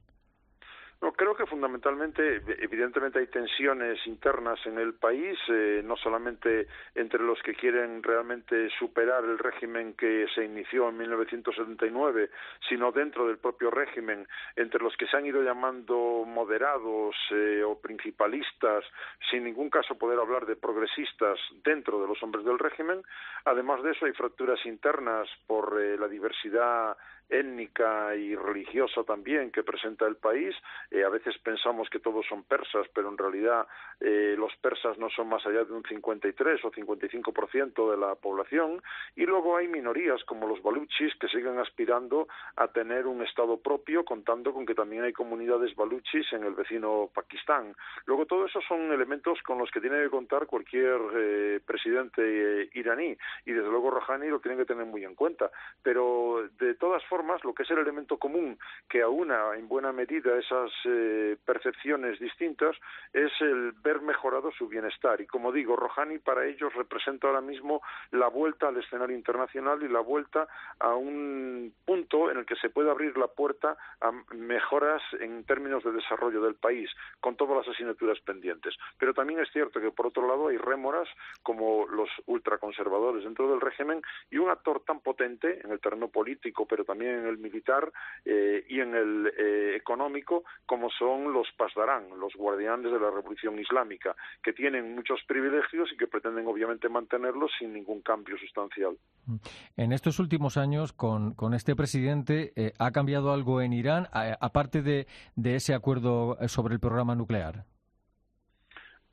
No, 1.01 1.13
creo 1.13 1.33
que 1.33 1.45
fundamentalmente, 1.45 2.41
evidentemente 2.59 3.19
hay 3.19 3.27
tensiones 3.27 4.05
internas 4.05 4.59
en 4.65 4.77
el 4.77 4.95
país, 4.95 5.39
eh, 5.47 5.81
no 5.81 5.95
solamente 5.95 6.67
entre 6.93 7.23
los 7.23 7.41
que 7.41 7.55
quieren 7.55 8.03
realmente 8.03 8.69
superar 8.77 9.23
el 9.23 9.39
régimen 9.39 9.93
que 9.93 10.27
se 10.35 10.43
inició 10.43 10.89
en 10.89 10.97
1979, 10.97 12.29
sino 12.67 12.91
dentro 12.91 13.27
del 13.27 13.37
propio 13.37 13.71
régimen, 13.71 14.27
entre 14.57 14.83
los 14.83 14.97
que 14.97 15.07
se 15.07 15.15
han 15.15 15.25
ido 15.25 15.41
llamando 15.41 16.25
moderados 16.27 17.15
eh, 17.31 17.63
o 17.63 17.79
principalistas, 17.79 18.83
sin 19.31 19.45
ningún 19.45 19.69
caso 19.69 19.97
poder 19.97 20.19
hablar 20.19 20.45
de 20.45 20.57
progresistas 20.57 21.39
dentro 21.63 22.01
de 22.01 22.07
los 22.07 22.21
hombres 22.23 22.43
del 22.43 22.59
régimen. 22.59 23.01
Además 23.45 23.81
de 23.83 23.91
eso, 23.91 24.05
hay 24.05 24.11
fracturas 24.11 24.59
internas 24.65 25.29
por 25.47 25.81
eh, 25.81 25.97
la 25.97 26.09
diversidad 26.09 26.97
étnica 27.29 28.15
y 28.15 28.35
religiosa 28.35 29.03
también 29.03 29.51
que 29.51 29.63
presenta 29.63 30.07
el 30.07 30.15
país. 30.15 30.55
Eh, 30.91 31.03
a 31.03 31.09
veces 31.09 31.37
pensamos 31.39 31.89
que 31.89 31.99
todos 31.99 32.25
son 32.27 32.43
persas, 32.43 32.87
pero 32.93 33.09
en 33.09 33.17
realidad 33.17 33.67
eh, 33.99 34.35
los 34.37 34.55
persas 34.57 34.97
no 34.97 35.09
son 35.09 35.29
más 35.29 35.45
allá 35.45 35.63
de 35.63 35.73
un 35.73 35.83
53 35.83 36.65
o 36.65 36.71
55% 36.71 37.91
de 37.91 37.97
la 37.97 38.15
población. 38.15 38.81
Y 39.15 39.25
luego 39.25 39.57
hay 39.57 39.67
minorías 39.67 40.23
como 40.23 40.47
los 40.47 40.61
baluchis 40.63 41.15
que 41.19 41.27
siguen 41.27 41.59
aspirando 41.59 42.27
a 42.55 42.67
tener 42.69 43.05
un 43.05 43.21
Estado 43.21 43.57
propio, 43.57 44.03
contando 44.03 44.53
con 44.53 44.65
que 44.65 44.75
también 44.75 45.03
hay 45.03 45.13
comunidades 45.13 45.75
baluchis 45.75 46.31
en 46.33 46.43
el 46.43 46.53
vecino 46.53 47.09
Pakistán. 47.13 47.75
Luego 48.05 48.25
todo 48.25 48.45
eso 48.45 48.59
son 48.67 48.91
elementos 48.91 49.39
con 49.43 49.59
los 49.59 49.69
que 49.71 49.81
tiene 49.81 50.01
que 50.03 50.09
contar 50.09 50.47
cualquier 50.47 50.99
eh, 51.15 51.59
presidente 51.65 52.69
iraní 52.73 53.17
y 53.45 53.51
desde 53.51 53.69
luego 53.69 53.91
Rouhani 53.91 54.27
lo 54.29 54.39
tiene 54.39 54.57
que 54.57 54.65
tener 54.65 54.85
muy 54.85 55.03
en 55.03 55.15
cuenta. 55.15 55.51
Pero 55.83 56.49
de 56.57 56.75
todas 56.75 57.03
formas 57.05 57.18
lo 57.43 57.53
que 57.53 57.63
es 57.63 57.71
el 57.71 57.79
elemento 57.79 58.17
común 58.17 58.57
que 58.87 59.01
aúna 59.01 59.55
en 59.55 59.67
buena 59.67 59.91
medida 59.91 60.37
esas 60.37 60.71
eh, 60.85 61.37
percepciones 61.45 62.19
distintas 62.19 62.75
es 63.13 63.31
el 63.41 63.73
ver 63.83 64.01
mejorado 64.01 64.51
su 64.51 64.67
bienestar. 64.67 65.21
Y 65.21 65.27
como 65.27 65.51
digo, 65.51 65.75
Rouhani 65.75 66.19
para 66.19 66.45
ellos 66.45 66.73
representa 66.73 67.27
ahora 67.27 67.41
mismo 67.41 67.81
la 68.11 68.27
vuelta 68.27 68.67
al 68.67 68.77
escenario 68.77 69.15
internacional 69.15 69.83
y 69.83 69.87
la 69.87 69.99
vuelta 69.99 70.47
a 70.79 70.95
un 70.95 71.73
punto 71.85 72.31
en 72.31 72.37
el 72.37 72.45
que 72.45 72.55
se 72.55 72.69
puede 72.69 72.89
abrir 72.89 73.17
la 73.17 73.27
puerta 73.27 73.77
a 74.01 74.11
mejoras 74.33 75.01
en 75.19 75.43
términos 75.43 75.83
de 75.83 75.91
desarrollo 75.91 76.41
del 76.41 76.55
país, 76.55 76.89
con 77.19 77.35
todas 77.35 77.57
las 77.57 77.75
asignaturas 77.75 78.19
pendientes. 78.21 78.75
Pero 78.97 79.13
también 79.13 79.39
es 79.39 79.51
cierto 79.51 79.79
que, 79.79 79.91
por 79.91 80.07
otro 80.07 80.27
lado, 80.27 80.47
hay 80.47 80.57
rémoras 80.57 81.07
como 81.43 81.85
los 81.87 82.09
ultraconservadores 82.25 83.23
dentro 83.23 83.49
del 83.49 83.61
régimen 83.61 84.01
y 84.31 84.37
un 84.37 84.49
actor 84.49 84.81
tan 84.85 84.99
potente 85.01 85.59
en 85.63 85.71
el 85.71 85.79
terreno 85.79 86.07
político, 86.07 86.65
pero 86.65 86.85
también 86.85 87.08
en 87.09 87.27
el 87.27 87.37
militar 87.37 87.91
eh, 88.25 88.65
y 88.67 88.79
en 88.79 88.95
el 88.95 89.33
eh, 89.37 89.75
económico, 89.75 90.43
como 90.65 90.89
son 90.89 91.33
los 91.33 91.47
Pasdarán, 91.57 92.09
los 92.19 92.33
guardianes 92.35 92.91
de 92.91 92.99
la 92.99 93.11
Revolución 93.11 93.59
Islámica, 93.59 94.15
que 94.43 94.53
tienen 94.53 94.95
muchos 94.95 95.19
privilegios 95.27 95.91
y 95.91 95.97
que 95.97 96.07
pretenden 96.07 96.47
obviamente 96.47 96.89
mantenerlos 96.89 97.51
sin 97.57 97.73
ningún 97.73 98.01
cambio 98.01 98.37
sustancial. 98.37 98.97
Mm. 99.25 99.35
En 99.77 99.91
estos 99.93 100.19
últimos 100.19 100.57
años, 100.57 100.93
con, 100.93 101.35
este 101.53 101.75
presidente, 101.75 102.53
eh, 102.55 102.73
¿ha 102.79 102.91
cambiado 102.91 103.33
algo 103.33 103.61
en 103.61 103.73
Irán, 103.73 104.07
aparte 104.39 104.81
de, 104.81 105.07
de 105.35 105.55
ese 105.55 105.73
acuerdo 105.73 106.37
sobre 106.47 106.73
el 106.73 106.79
programa 106.79 107.15
nuclear? 107.15 107.65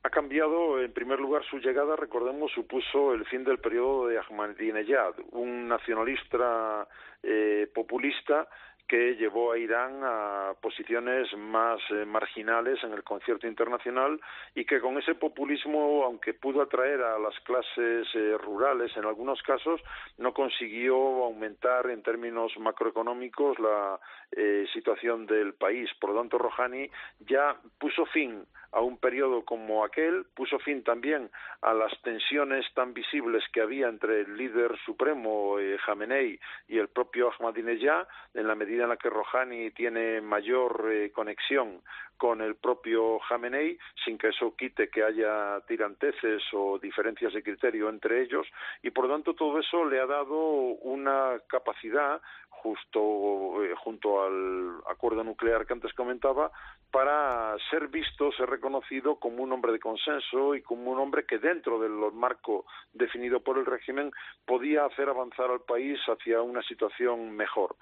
Ha 0.07 0.09
cambiado, 0.09 0.81
en 0.81 0.93
primer 0.93 1.19
lugar, 1.19 1.43
su 1.49 1.59
llegada, 1.59 1.97
recordemos, 1.97 2.49
supuso 2.53 3.13
el 3.13 3.25
fin 3.25 3.43
del 3.43 3.59
periodo 3.59 4.07
de 4.07 4.17
Ahmadinejad, 4.17 5.15
un 5.31 5.67
nacionalista 5.67 6.87
eh, 7.21 7.69
populista 7.73 8.47
que 8.87 9.15
llevó 9.15 9.51
a 9.51 9.57
Irán 9.57 9.99
a 10.01 10.53
posiciones 10.61 11.27
más 11.37 11.79
eh, 11.89 12.05
marginales 12.05 12.81
en 12.83 12.93
el 12.93 13.03
concierto 13.03 13.45
internacional 13.45 14.19
y 14.55 14.63
que 14.63 14.79
con 14.79 14.97
ese 14.97 15.15
populismo, 15.15 16.03
aunque 16.05 16.33
pudo 16.33 16.61
atraer 16.61 17.01
a 17.01 17.19
las 17.19 17.37
clases 17.41 18.07
eh, 18.15 18.37
rurales 18.37 18.95
en 18.95 19.03
algunos 19.03 19.41
casos, 19.41 19.81
no 20.17 20.33
consiguió 20.33 20.95
aumentar 21.25 21.89
en 21.89 22.01
términos 22.01 22.53
macroeconómicos 22.57 23.59
la 23.59 23.99
eh, 24.31 24.65
situación 24.73 25.25
del 25.25 25.53
país. 25.55 25.89
Por 25.99 26.11
lo 26.11 26.21
tanto, 26.21 26.37
Rouhani 26.37 26.89
ya 27.19 27.57
puso 27.77 28.05
fin 28.05 28.45
a 28.71 28.81
un 28.81 28.97
periodo 28.97 29.43
como 29.45 29.83
aquel, 29.83 30.25
puso 30.35 30.59
fin 30.59 30.83
también 30.83 31.29
a 31.61 31.73
las 31.73 31.91
tensiones 32.01 32.65
tan 32.73 32.93
visibles 32.93 33.43
que 33.51 33.61
había 33.61 33.87
entre 33.87 34.21
el 34.21 34.37
líder 34.37 34.77
supremo 34.85 35.59
eh, 35.59 35.77
Jamenei 35.79 36.39
y 36.67 36.77
el 36.77 36.89
propio 36.89 37.31
Ahmadinejad, 37.31 38.07
en 38.33 38.47
la 38.47 38.55
medida 38.55 38.83
en 38.83 38.89
la 38.89 38.97
que 38.97 39.09
Rouhani 39.09 39.71
tiene 39.71 40.21
mayor 40.21 40.89
eh, 40.91 41.11
conexión 41.11 41.81
con 42.17 42.41
el 42.41 42.55
propio 42.55 43.19
Jamenei, 43.19 43.77
sin 44.03 44.17
que 44.17 44.29
eso 44.29 44.55
quite 44.55 44.89
que 44.89 45.03
haya 45.03 45.61
tiranteces 45.67 46.43
o 46.51 46.79
diferencias 46.79 47.33
de 47.33 47.43
criterio 47.43 47.89
entre 47.89 48.23
ellos, 48.23 48.47
y 48.81 48.89
por 48.89 49.07
tanto 49.07 49.33
todo 49.33 49.59
eso 49.59 49.85
le 49.85 49.99
ha 49.99 50.05
dado 50.05 50.37
una 50.37 51.39
capacidad 51.47 52.21
justo 52.61 53.63
eh, 53.63 53.73
junto 53.77 54.23
al 54.23 54.81
acuerdo 54.87 55.23
nuclear 55.23 55.65
que 55.65 55.73
antes 55.73 55.93
comentaba, 55.93 56.51
para 56.91 57.55
ser 57.69 57.87
visto, 57.87 58.31
ser 58.31 58.49
reconocido 58.49 59.17
como 59.17 59.43
un 59.43 59.51
hombre 59.51 59.71
de 59.71 59.79
consenso 59.79 60.55
y 60.55 60.61
como 60.61 60.91
un 60.91 60.99
hombre 60.99 61.25
que 61.25 61.37
dentro 61.37 61.79
del 61.79 61.93
marco 62.13 62.65
definido 62.93 63.41
por 63.41 63.57
el 63.57 63.65
régimen 63.65 64.11
podía 64.45 64.85
hacer 64.85 65.09
avanzar 65.09 65.51
al 65.51 65.61
país 65.61 65.99
hacia 66.07 66.41
una 66.41 66.61
situación 66.63 67.31
mejor. 67.35 67.75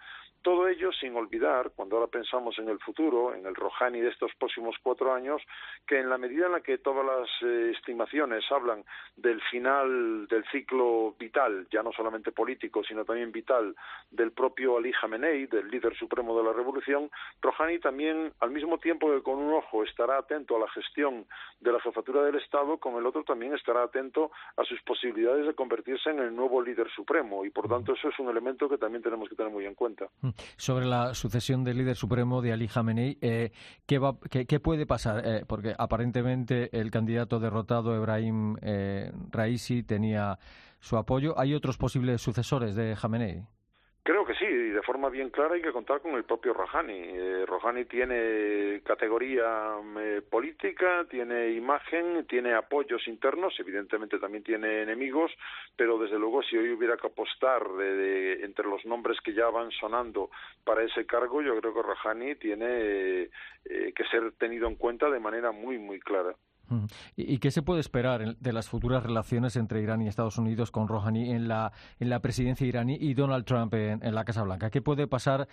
Todo 0.45 0.67
ello 0.67 0.91
sin 0.91 1.15
olvidar, 1.15 1.71
cuando 1.75 1.95
ahora 1.95 2.08
pensamos 2.08 2.60
en 2.60 2.69
el 2.69 2.77
futuro, 2.77 3.34
en 3.34 3.47
el 3.47 3.55
Rouhani 3.55 3.99
de 3.99 4.10
estos 4.10 4.31
próximos 4.36 4.75
cuatro 4.84 5.12
años, 5.12 5.41
que 5.88 5.99
en 5.99 6.08
la 6.08 6.19
medida 6.19 6.45
en 6.45 6.51
la 6.51 6.62
que 6.62 6.77
todas 6.77 7.03
las 7.03 7.27
eh, 7.41 7.71
estimaciones 7.75 8.43
hablan 8.51 8.86
del 9.15 9.41
final 9.49 10.27
del 10.27 10.45
ciclo 10.51 11.15
vital, 11.17 11.67
ya 11.71 11.81
no 11.81 11.91
solamente 11.93 12.31
político, 12.31 12.84
sino 12.84 13.03
también 13.05 13.31
vital, 13.31 13.75
del 14.12 14.34
propio 14.34 14.77
Ali 14.77 14.91
Khamenei, 14.91 15.47
del 15.47 15.67
líder 15.67 15.97
supremo 15.97 16.38
de 16.38 16.43
la 16.43 16.53
revolución, 16.53 17.10
Rouhani 17.41 17.79
también, 17.79 18.31
al 18.39 18.51
mismo 18.51 18.77
tiempo 18.77 19.12
que 19.12 19.23
con 19.23 19.39
un 19.39 19.51
ojo 19.51 19.84
estará 19.84 20.19
atento 20.19 20.58
a 20.58 20.60
la 20.60 20.69
gestión 20.69 21.25
de 21.60 21.71
la 21.71 21.79
jefatura 21.79 22.21
del 22.21 22.36
Estado, 22.36 22.77
con 22.77 22.97
el 22.97 23.08
otro 23.08 23.23
también 23.23 23.55
estará 23.55 23.81
atento 23.81 24.29
a 24.58 24.63
sus 24.63 24.79
posibilidades 24.84 25.47
de 25.47 25.55
convertirse 25.55 26.12
en 26.12 26.19
el 26.19 26.36
nuevo 26.36 26.62
líder 26.62 26.88
supremo, 26.91 27.45
y 27.45 27.49
por 27.49 27.67
tanto 27.67 27.93
eso 27.93 28.10
es 28.10 28.19
un 28.19 28.29
elemento 28.29 28.69
que 28.69 28.77
también 28.77 29.01
tenemos 29.01 29.27
que 29.27 29.36
tener 29.36 29.51
muy 29.51 29.65
en 29.65 29.73
cuenta. 29.73 30.08
Sobre 30.57 30.85
la 30.85 31.13
sucesión 31.13 31.63
del 31.63 31.77
líder 31.77 31.95
supremo 31.95 32.41
de 32.41 32.53
Ali 32.53 32.67
Khamenei. 32.67 33.17
Eh, 33.21 33.51
¿qué, 33.85 34.59
puede 34.59 34.85
pasar? 34.85 35.21
Eh, 35.25 35.45
porque 35.47 35.75
aparentemente 35.77 36.69
el 36.79 36.91
candidato 36.91 37.39
derrotado, 37.39 37.95
Ebrahim 37.95 38.57
eh, 38.61 39.11
Raisi, 39.31 39.83
tenía 39.83 40.39
su 40.79 40.97
apoyo. 40.97 41.37
¿Hay 41.39 41.53
otros 41.53 41.77
posibles 41.77 42.21
sucesores 42.21 42.75
de 42.75 42.95
Khamenei? 42.95 43.43
Creo 44.05 44.23
que 44.23 44.35
sí, 44.35 44.45
y 44.45 44.69
de 44.69 44.83
forma 44.83 45.09
bien 45.09 45.31
clara 45.31 45.55
hay 45.55 45.63
que 45.63 45.71
contar 45.71 45.99
con 45.99 46.13
el 46.13 46.25
propio 46.25 46.53
Rouhani. 46.53 46.93
Eh, 46.93 47.43
Rouhani 47.47 47.85
tiene 47.85 48.79
categoría 48.83 49.77
eh, 49.99 50.21
política, 50.29 51.07
tiene 51.09 51.49
imagen, 51.53 52.23
tiene 52.27 52.53
apoyos 52.53 53.07
internos, 53.07 53.59
evidentemente 53.59 54.19
también 54.19 54.43
tiene 54.43 54.83
enemigos, 54.83 55.31
pero 55.75 55.97
desde 55.97 56.19
luego 56.19 56.43
si 56.43 56.55
hoy 56.55 56.71
hubiera 56.73 56.97
que 56.97 57.07
apostar 57.07 57.67
de, 57.67 58.43
entre 58.43 58.67
los 58.67 58.85
nombres 58.85 59.19
que 59.21 59.33
ya 59.33 59.49
van 59.49 59.71
sonando 59.71 60.29
para 60.63 60.83
ese 60.83 61.07
cargo, 61.07 61.41
yo 61.41 61.59
creo 61.59 61.73
que 61.73 61.81
Rouhani 61.81 62.35
tiene 62.35 62.67
eh, 63.23 63.29
que 63.95 64.03
ser 64.11 64.33
tenido 64.33 64.67
en 64.67 64.75
cuenta 64.75 65.09
de 65.09 65.19
manera 65.19 65.51
muy, 65.51 65.79
muy 65.79 65.99
clara. 65.99 66.35
¿Y 67.15 67.38
qué 67.39 67.51
se 67.51 67.62
puede 67.62 67.80
esperar 67.80 68.36
de 68.38 68.54
las 68.54 68.69
futuras 68.69 69.04
relaciones 69.04 69.56
entre 69.56 69.82
Irán 69.82 70.01
y 70.01 70.08
Estados 70.08 70.38
Unidos 70.38 70.71
con 70.71 70.88
Rouhani 70.88 71.32
en 71.32 71.47
la, 71.47 71.71
en 71.99 72.10
la 72.10 72.19
presidencia 72.19 72.67
iraní 72.67 72.97
y 72.99 73.13
Donald 73.13 73.45
Trump 73.45 73.73
en, 73.73 74.04
en 74.04 74.15
la 74.15 74.25
Casa 74.25 74.43
Blanca? 74.43 74.69
¿Qué 74.69 74.82
puede 74.82 75.08
pasar 75.08 75.47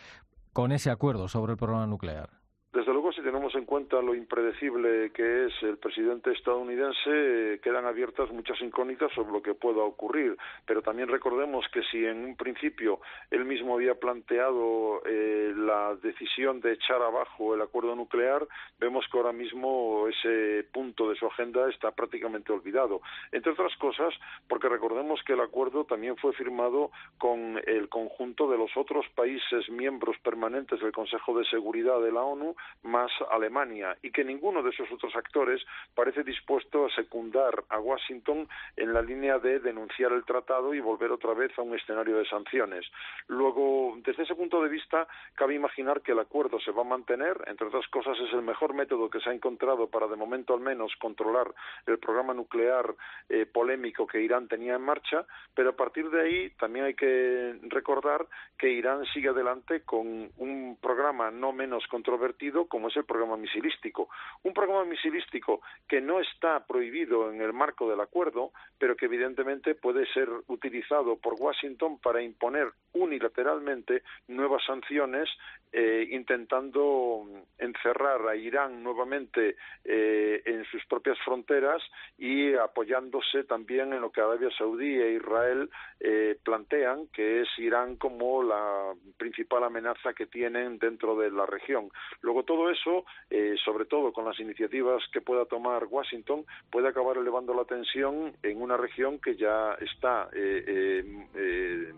con 0.53 0.72
ese 0.72 0.90
acuerdo 0.90 1.29
sobre 1.29 1.53
el 1.53 1.59
programa 1.59 1.87
nuclear? 1.87 2.31
Desde 2.72 2.92
luego, 2.92 3.12
si 3.12 3.22
tenemos 3.22 3.55
en 3.55 3.62
cuenta 3.72 4.02
lo 4.02 4.14
impredecible 4.14 5.12
que 5.12 5.46
es 5.46 5.62
el 5.62 5.78
presidente 5.78 6.30
estadounidense, 6.32 7.58
quedan 7.62 7.87
abiertas 7.87 8.30
muchas 8.30 8.61
incógnitas 8.61 9.11
sobre 9.14 9.32
lo 9.32 9.40
que 9.40 9.54
pueda 9.54 9.82
ocurrir. 9.82 10.37
Pero 10.66 10.82
también 10.82 11.08
recordemos 11.08 11.64
que 11.72 11.82
si 11.85 12.04
en 12.04 12.22
un 12.22 12.37
principio 12.37 13.00
él 13.30 13.46
mismo 13.46 13.76
había 13.76 13.94
planteado 13.94 15.00
eh, 15.06 15.54
la 15.56 15.96
decisión 16.02 16.61
de 16.61 16.74
echar 16.74 17.00
abajo 17.00 17.54
el 17.54 17.62
acuerdo 17.62 17.96
nuclear, 17.96 18.46
vemos 18.78 19.06
que 19.11 19.16
ahora 19.16 19.32
mismo 19.32 20.06
ese 20.06 20.68
punto 20.70 21.08
de 21.08 21.16
su 21.16 21.24
agenda 21.24 21.70
está 21.70 21.92
prácticamente 21.92 22.52
olvidado. 22.52 23.00
Entre 23.30 23.52
otras 23.52 23.74
cosas, 23.78 24.12
porque 24.48 24.68
recordemos 24.68 25.22
que 25.24 25.32
el 25.32 25.40
acuerdo 25.40 25.87
también 25.87 26.18
fue 26.18 26.35
firmado 26.35 26.90
con 27.16 27.58
el 27.64 27.88
conjunto 27.88 28.50
de 28.50 28.58
los 28.58 28.76
otros 28.76 29.06
países 29.14 29.66
miembros 29.70 30.18
permanentes 30.22 30.78
del 30.78 30.92
Consejo 30.92 31.38
de 31.38 31.46
Seguridad 31.46 32.02
de 32.02 32.12
la 32.12 32.20
ONU, 32.20 32.54
más 32.82 33.11
Alemania 33.30 33.62
y 34.03 34.11
que 34.11 34.25
ninguno 34.25 34.62
de 34.62 34.70
esos 34.70 34.90
otros 34.90 35.14
actores 35.14 35.62
parece 35.94 36.25
dispuesto 36.25 36.87
a 36.87 36.90
secundar 36.90 37.62
a 37.68 37.79
Washington 37.79 38.48
en 38.77 38.92
la 38.92 39.03
línea 39.03 39.38
de 39.38 39.61
denunciar 39.61 40.12
el 40.12 40.25
tratado 40.25 40.75
y 40.75 40.81
volver 40.81 41.12
otra 41.12 41.35
vez 41.35 41.57
a 41.59 41.62
un 41.62 41.75
escenario 41.75 42.16
de 42.18 42.27
sanciones. 42.27 42.85
Luego, 43.29 43.94
desde 44.05 44.25
ese 44.25 44.35
punto 44.35 44.62
de 44.62 44.68
vista, 44.68 45.07
cabe 45.35 45.55
imaginar 45.55 46.01
que 46.01 46.12
el 46.12 46.18
acuerdo 46.18 46.59
se 46.61 46.72
va 46.72 46.83
a 46.83 46.87
mantener, 46.87 47.37
entre 47.46 47.68
otras 47.68 47.87
cosas 47.88 48.18
es 48.18 48.33
el 48.33 48.42
mejor 48.42 48.75
método 48.75 49.09
que 49.09 49.20
se 49.20 49.31
ha 49.31 49.35
encontrado 49.35 49.88
para 49.88 50.09
de 50.09 50.16
momento 50.16 50.55
al 50.55 50.61
menos 50.61 50.92
controlar 50.96 51.55
el 51.87 51.98
programa 51.98 52.35
nuclear 52.35 52.94
eh, 53.29 53.46
polémico 53.46 54.07
que 54.07 54.20
Irán 54.20 54.48
tenía 54.48 54.75
en 54.75 54.83
marcha, 54.83 55.25
pero 55.55 55.70
a 55.70 55.77
partir 55.77 56.11
de 56.11 56.20
ahí 56.20 56.51
también 56.59 56.87
hay 56.87 56.94
que 56.94 57.59
recordar 57.68 58.27
que 58.59 58.70
Irán 58.70 59.05
sigue 59.12 59.29
adelante 59.29 59.83
con 59.83 60.31
un 60.38 60.79
programa 60.81 61.31
no 61.31 61.53
menos 61.53 61.87
controvertido 61.87 62.66
como 62.66 62.88
es 62.88 62.96
el 62.96 63.05
programa 63.05 63.37
misilístico. 63.52 64.08
Un 64.42 64.54
programa 64.54 64.84
misilístico 64.84 65.60
que 65.88 66.00
no 66.00 66.20
está 66.20 66.64
prohibido 66.66 67.30
en 67.30 67.40
el 67.40 67.52
marco 67.52 67.88
del 67.88 68.00
acuerdo, 68.00 68.52
pero 68.78 68.96
que 68.96 69.06
evidentemente 69.06 69.74
puede 69.74 70.06
ser 70.12 70.28
utilizado 70.48 71.16
por 71.16 71.34
Washington 71.38 71.98
para 71.98 72.22
imponer 72.22 72.68
unilateralmente 72.92 74.02
nuevas 74.28 74.64
sanciones, 74.64 75.28
eh, 75.72 76.08
intentando 76.10 77.26
encerrar 77.58 78.28
a 78.28 78.36
Irán 78.36 78.82
nuevamente 78.82 79.56
eh, 79.84 80.42
en 80.44 80.64
sus 80.66 80.84
propias 80.86 81.18
fronteras 81.24 81.82
y 82.18 82.54
apoyándose 82.54 83.44
también 83.44 83.92
en 83.92 84.00
lo 84.00 84.10
que 84.10 84.20
Arabia 84.20 84.50
Saudí 84.56 85.00
e 85.00 85.14
Israel 85.14 85.70
eh, 86.00 86.36
plantean, 86.42 87.06
que 87.08 87.42
es 87.42 87.48
Irán 87.58 87.96
como 87.96 88.42
la 88.42 88.92
principal 89.16 89.64
amenaza 89.64 90.12
que 90.12 90.26
tienen 90.26 90.78
dentro 90.78 91.16
de 91.16 91.30
la 91.30 91.46
región. 91.46 91.90
Luego 92.20 92.42
todo 92.42 92.70
eso, 92.70 93.04
eh, 93.42 93.57
sobre 93.64 93.87
todo 93.87 94.12
con 94.12 94.24
las 94.24 94.38
iniciativas 94.38 95.02
que 95.12 95.20
pueda 95.20 95.44
tomar 95.46 95.87
Washington, 95.90 96.44
puede 96.70 96.88
acabar 96.88 97.16
elevando 97.16 97.52
la 97.55 97.64
tensión 97.64 98.33
en 98.42 98.62
una 98.62 98.76
región 98.76 99.18
que 99.18 99.37
ya 99.37 99.74
está 99.81 100.28
eh, 100.33 101.02
eh, 101.35 101.92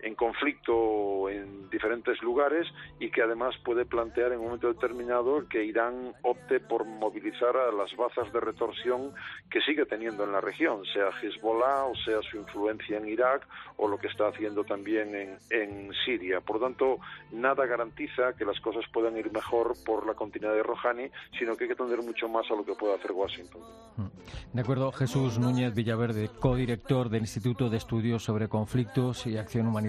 en 0.00 0.14
conflicto 0.14 1.28
en 1.28 1.68
diferentes 1.70 2.20
lugares 2.22 2.66
y 3.00 3.10
que 3.10 3.22
además 3.22 3.54
puede 3.64 3.84
plantear 3.84 4.32
en 4.32 4.38
un 4.38 4.46
momento 4.46 4.72
determinado 4.72 5.48
que 5.48 5.64
Irán 5.64 6.12
opte 6.22 6.60
por 6.60 6.84
movilizar 6.84 7.56
a 7.56 7.72
las 7.72 7.94
bazas 7.96 8.32
de 8.32 8.40
retorsión 8.40 9.14
que 9.50 9.60
sigue 9.62 9.86
teniendo 9.86 10.24
en 10.24 10.32
la 10.32 10.40
región, 10.40 10.84
sea 10.92 11.10
Hezbollah 11.20 11.84
o 11.84 11.94
sea 11.96 12.20
su 12.22 12.36
influencia 12.36 12.98
en 12.98 13.08
Irak 13.08 13.46
o 13.76 13.88
lo 13.88 13.98
que 13.98 14.08
está 14.08 14.28
haciendo 14.28 14.64
también 14.64 15.38
en, 15.50 15.86
Siria. 16.04 16.40
Por 16.40 16.60
tanto, 16.60 16.98
nada 17.32 17.66
garantiza 17.66 18.34
que 18.36 18.44
las 18.44 18.60
cosas 18.60 18.84
puedan 18.92 19.16
ir 19.16 19.32
mejor 19.32 19.72
por 19.84 20.06
la 20.06 20.14
continuidad 20.14 20.54
de 20.54 20.62
Rouhani, 20.62 21.10
sino 21.38 21.56
que 21.56 21.64
hay 21.64 21.68
que 21.68 21.74
atender 21.74 22.02
mucho 22.02 22.28
más 22.28 22.44
a 22.50 22.54
lo 22.54 22.64
que 22.64 22.74
puede 22.74 22.94
hacer 22.94 23.12
Washington. 23.12 23.62
Mm. 23.96 24.06
De 24.52 24.60
acuerdo, 24.60 24.92
Jesús 24.92 25.38
Núñez 25.38 25.74
Villaverde, 25.74 26.28
codirector 26.28 27.08
del 27.08 27.22
Instituto 27.22 27.68
de 27.68 27.76
Estudios 27.78 28.22
sobre 28.22 28.48
Conflictos 28.48 29.26
y 29.26 29.36
Acción 29.36 29.66
Humanitaria 29.66 29.85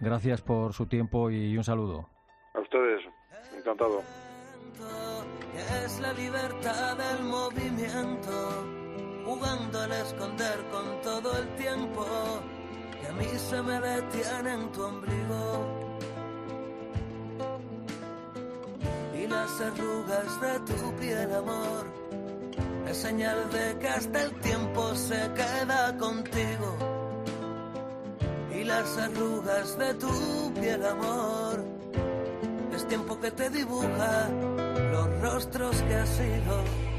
Gracias 0.00 0.40
por 0.42 0.72
su 0.72 0.86
tiempo 0.86 1.30
y 1.30 1.56
un 1.56 1.64
saludo. 1.64 2.08
A 2.54 2.60
ustedes, 2.60 3.02
encantado. 3.56 4.02
Es 5.84 6.00
la 6.00 6.12
libertad 6.12 6.96
del 6.96 7.24
movimiento, 7.24 8.64
jugando 9.24 9.80
al 9.80 9.92
esconder 9.92 10.58
con 10.70 11.00
todo 11.02 11.36
el 11.38 11.48
tiempo, 11.56 12.06
y 13.02 13.06
a 13.06 13.12
mí 13.12 13.26
se 13.36 13.62
me 13.62 13.80
detiene 13.80 14.52
en 14.54 14.72
tu 14.72 14.82
ombligo. 14.82 15.66
Y 19.14 19.26
las 19.26 19.60
arrugas 19.60 20.40
de 20.40 20.74
tu 20.74 20.96
piel, 20.96 21.34
amor, 21.34 21.86
es 22.88 22.96
señal 22.96 23.50
de 23.50 23.78
que 23.78 23.88
hasta 23.88 24.22
el 24.22 24.40
tiempo 24.40 24.94
se 24.94 25.30
queda 25.34 25.96
contigo 25.98 26.99
las 28.70 28.96
arrugas 28.98 29.78
de 29.78 29.94
tu 29.94 30.52
piel, 30.54 30.84
amor. 30.84 31.64
Es 32.74 32.86
tiempo 32.86 33.18
que 33.20 33.30
te 33.32 33.50
dibuja 33.50 34.28
los 34.92 35.20
rostros 35.20 35.76
que 35.82 35.94
has 35.94 36.08
sido. 36.08 36.89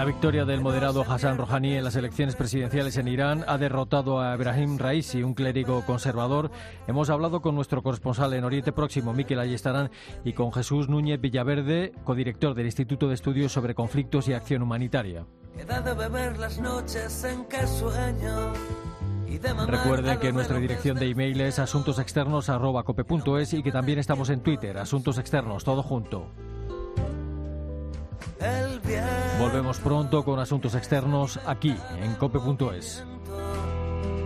La 0.00 0.06
victoria 0.06 0.46
del 0.46 0.62
moderado 0.62 1.04
Hassan 1.06 1.36
Rouhani 1.36 1.74
en 1.74 1.84
las 1.84 1.94
elecciones 1.94 2.34
presidenciales 2.34 2.96
en 2.96 3.06
Irán 3.06 3.44
ha 3.46 3.58
derrotado 3.58 4.18
a 4.18 4.34
Ibrahim 4.34 4.78
Raisi, 4.78 5.22
un 5.22 5.34
clérigo 5.34 5.84
conservador. 5.84 6.50
Hemos 6.86 7.10
hablado 7.10 7.42
con 7.42 7.54
nuestro 7.54 7.82
corresponsal 7.82 8.32
en 8.32 8.44
Oriente 8.44 8.72
Próximo, 8.72 9.12
Miquel 9.12 9.38
Ayestarán, 9.38 9.90
y 10.24 10.32
con 10.32 10.54
Jesús 10.54 10.88
Núñez 10.88 11.20
Villaverde, 11.20 11.92
codirector 12.02 12.54
del 12.54 12.64
Instituto 12.64 13.08
de 13.08 13.14
Estudios 13.14 13.52
sobre 13.52 13.74
Conflictos 13.74 14.26
y 14.28 14.32
Acción 14.32 14.62
Humanitaria. 14.62 15.26
Recuerden 19.66 20.18
que 20.18 20.32
nuestra 20.32 20.58
dirección 20.60 20.98
de 20.98 21.10
email 21.10 21.42
es 21.42 21.58
asuntosexternos.cope.es 21.58 23.52
y 23.52 23.62
que 23.62 23.70
también 23.70 23.98
estamos 23.98 24.30
en 24.30 24.40
Twitter, 24.40 24.78
Asuntos 24.78 25.18
Externos, 25.18 25.62
todo 25.62 25.82
junto. 25.82 26.26
Volvemos 29.38 29.78
pronto 29.78 30.24
con 30.24 30.38
asuntos 30.38 30.74
externos 30.74 31.40
aquí 31.46 31.74
en 32.00 32.14
cope.es. 32.14 33.04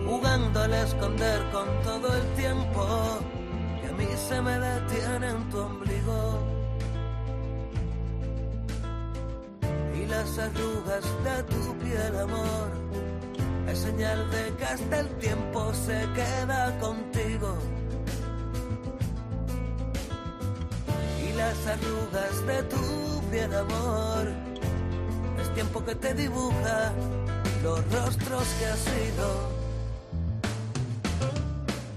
Jugando 0.05 0.61
al 0.61 0.73
esconder 0.73 1.41
con 1.51 1.67
todo 1.83 2.13
el 2.15 2.27
tiempo 2.35 3.19
que 3.81 3.87
a 3.87 3.91
mí 3.93 4.07
se 4.15 4.41
me 4.41 4.59
detiene 4.59 5.29
en 5.29 5.49
tu 5.49 5.57
ombligo. 5.59 6.39
Y 9.95 10.05
las 10.05 10.37
arrugas 10.37 11.05
de 11.23 11.43
tu 11.43 11.77
piel, 11.77 12.19
amor, 12.19 12.71
es 13.67 13.79
señal 13.79 14.29
de 14.29 14.53
que 14.57 14.65
hasta 14.65 14.99
el 14.99 15.09
tiempo 15.17 15.73
se 15.73 16.07
queda 16.13 16.77
contigo. 16.79 17.57
Y 21.23 21.33
las 21.33 21.67
arrugas 21.67 22.45
de 22.45 22.63
tu 22.63 23.21
piel, 23.31 23.53
amor, 23.53 24.54
tiempo 25.55 25.85
que 25.85 25.95
te 25.95 26.13
dibuja 26.13 26.91
los 27.63 27.79
rostros 27.89 28.43
que 28.59 28.65
has 28.65 28.79
sido. 28.79 29.27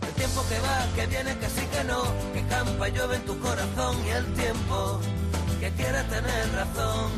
El 0.06 0.14
tiempo 0.14 0.44
que 0.48 0.58
va, 0.60 0.86
que 0.94 1.06
viene, 1.06 1.36
que 1.38 1.48
sí, 1.48 1.66
que 1.72 1.84
no, 1.84 2.02
que 2.32 2.42
campa 2.46 2.88
y 2.88 2.92
llueve 2.92 3.16
en 3.16 3.24
tu 3.26 3.38
corazón 3.40 3.96
y 4.06 4.10
el 4.10 4.26
tiempo 4.34 5.00
que 5.58 5.70
quiere 5.70 6.02
tener 6.04 6.44
razón. 6.54 7.10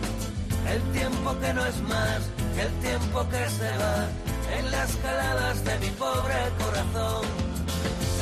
El 0.66 0.83
tiempo 0.98 1.38
que 1.40 1.53
no 1.53 1.66
es 1.66 1.81
más 1.83 2.20
que 2.55 2.62
el 2.62 2.72
tiempo 2.81 3.29
que 3.29 3.48
se 3.50 3.70
va 3.83 4.09
en 4.57 4.70
las 4.70 4.96
caladas 4.96 5.62
de 5.62 5.79
mi 5.79 5.90
pobre 5.90 6.40
corazón. 6.59 7.26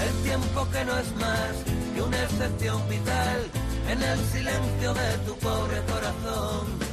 El 0.06 0.22
tiempo 0.24 0.68
que 0.72 0.84
no 0.84 0.98
es 0.98 1.10
más 1.16 1.52
que 1.94 2.02
una 2.02 2.22
excepción 2.24 2.88
vital 2.88 3.40
en 3.88 4.02
el 4.02 4.18
silencio 4.26 4.94
de 4.94 5.18
tu 5.18 5.34
pobre 5.36 5.80
corazón 5.86 6.87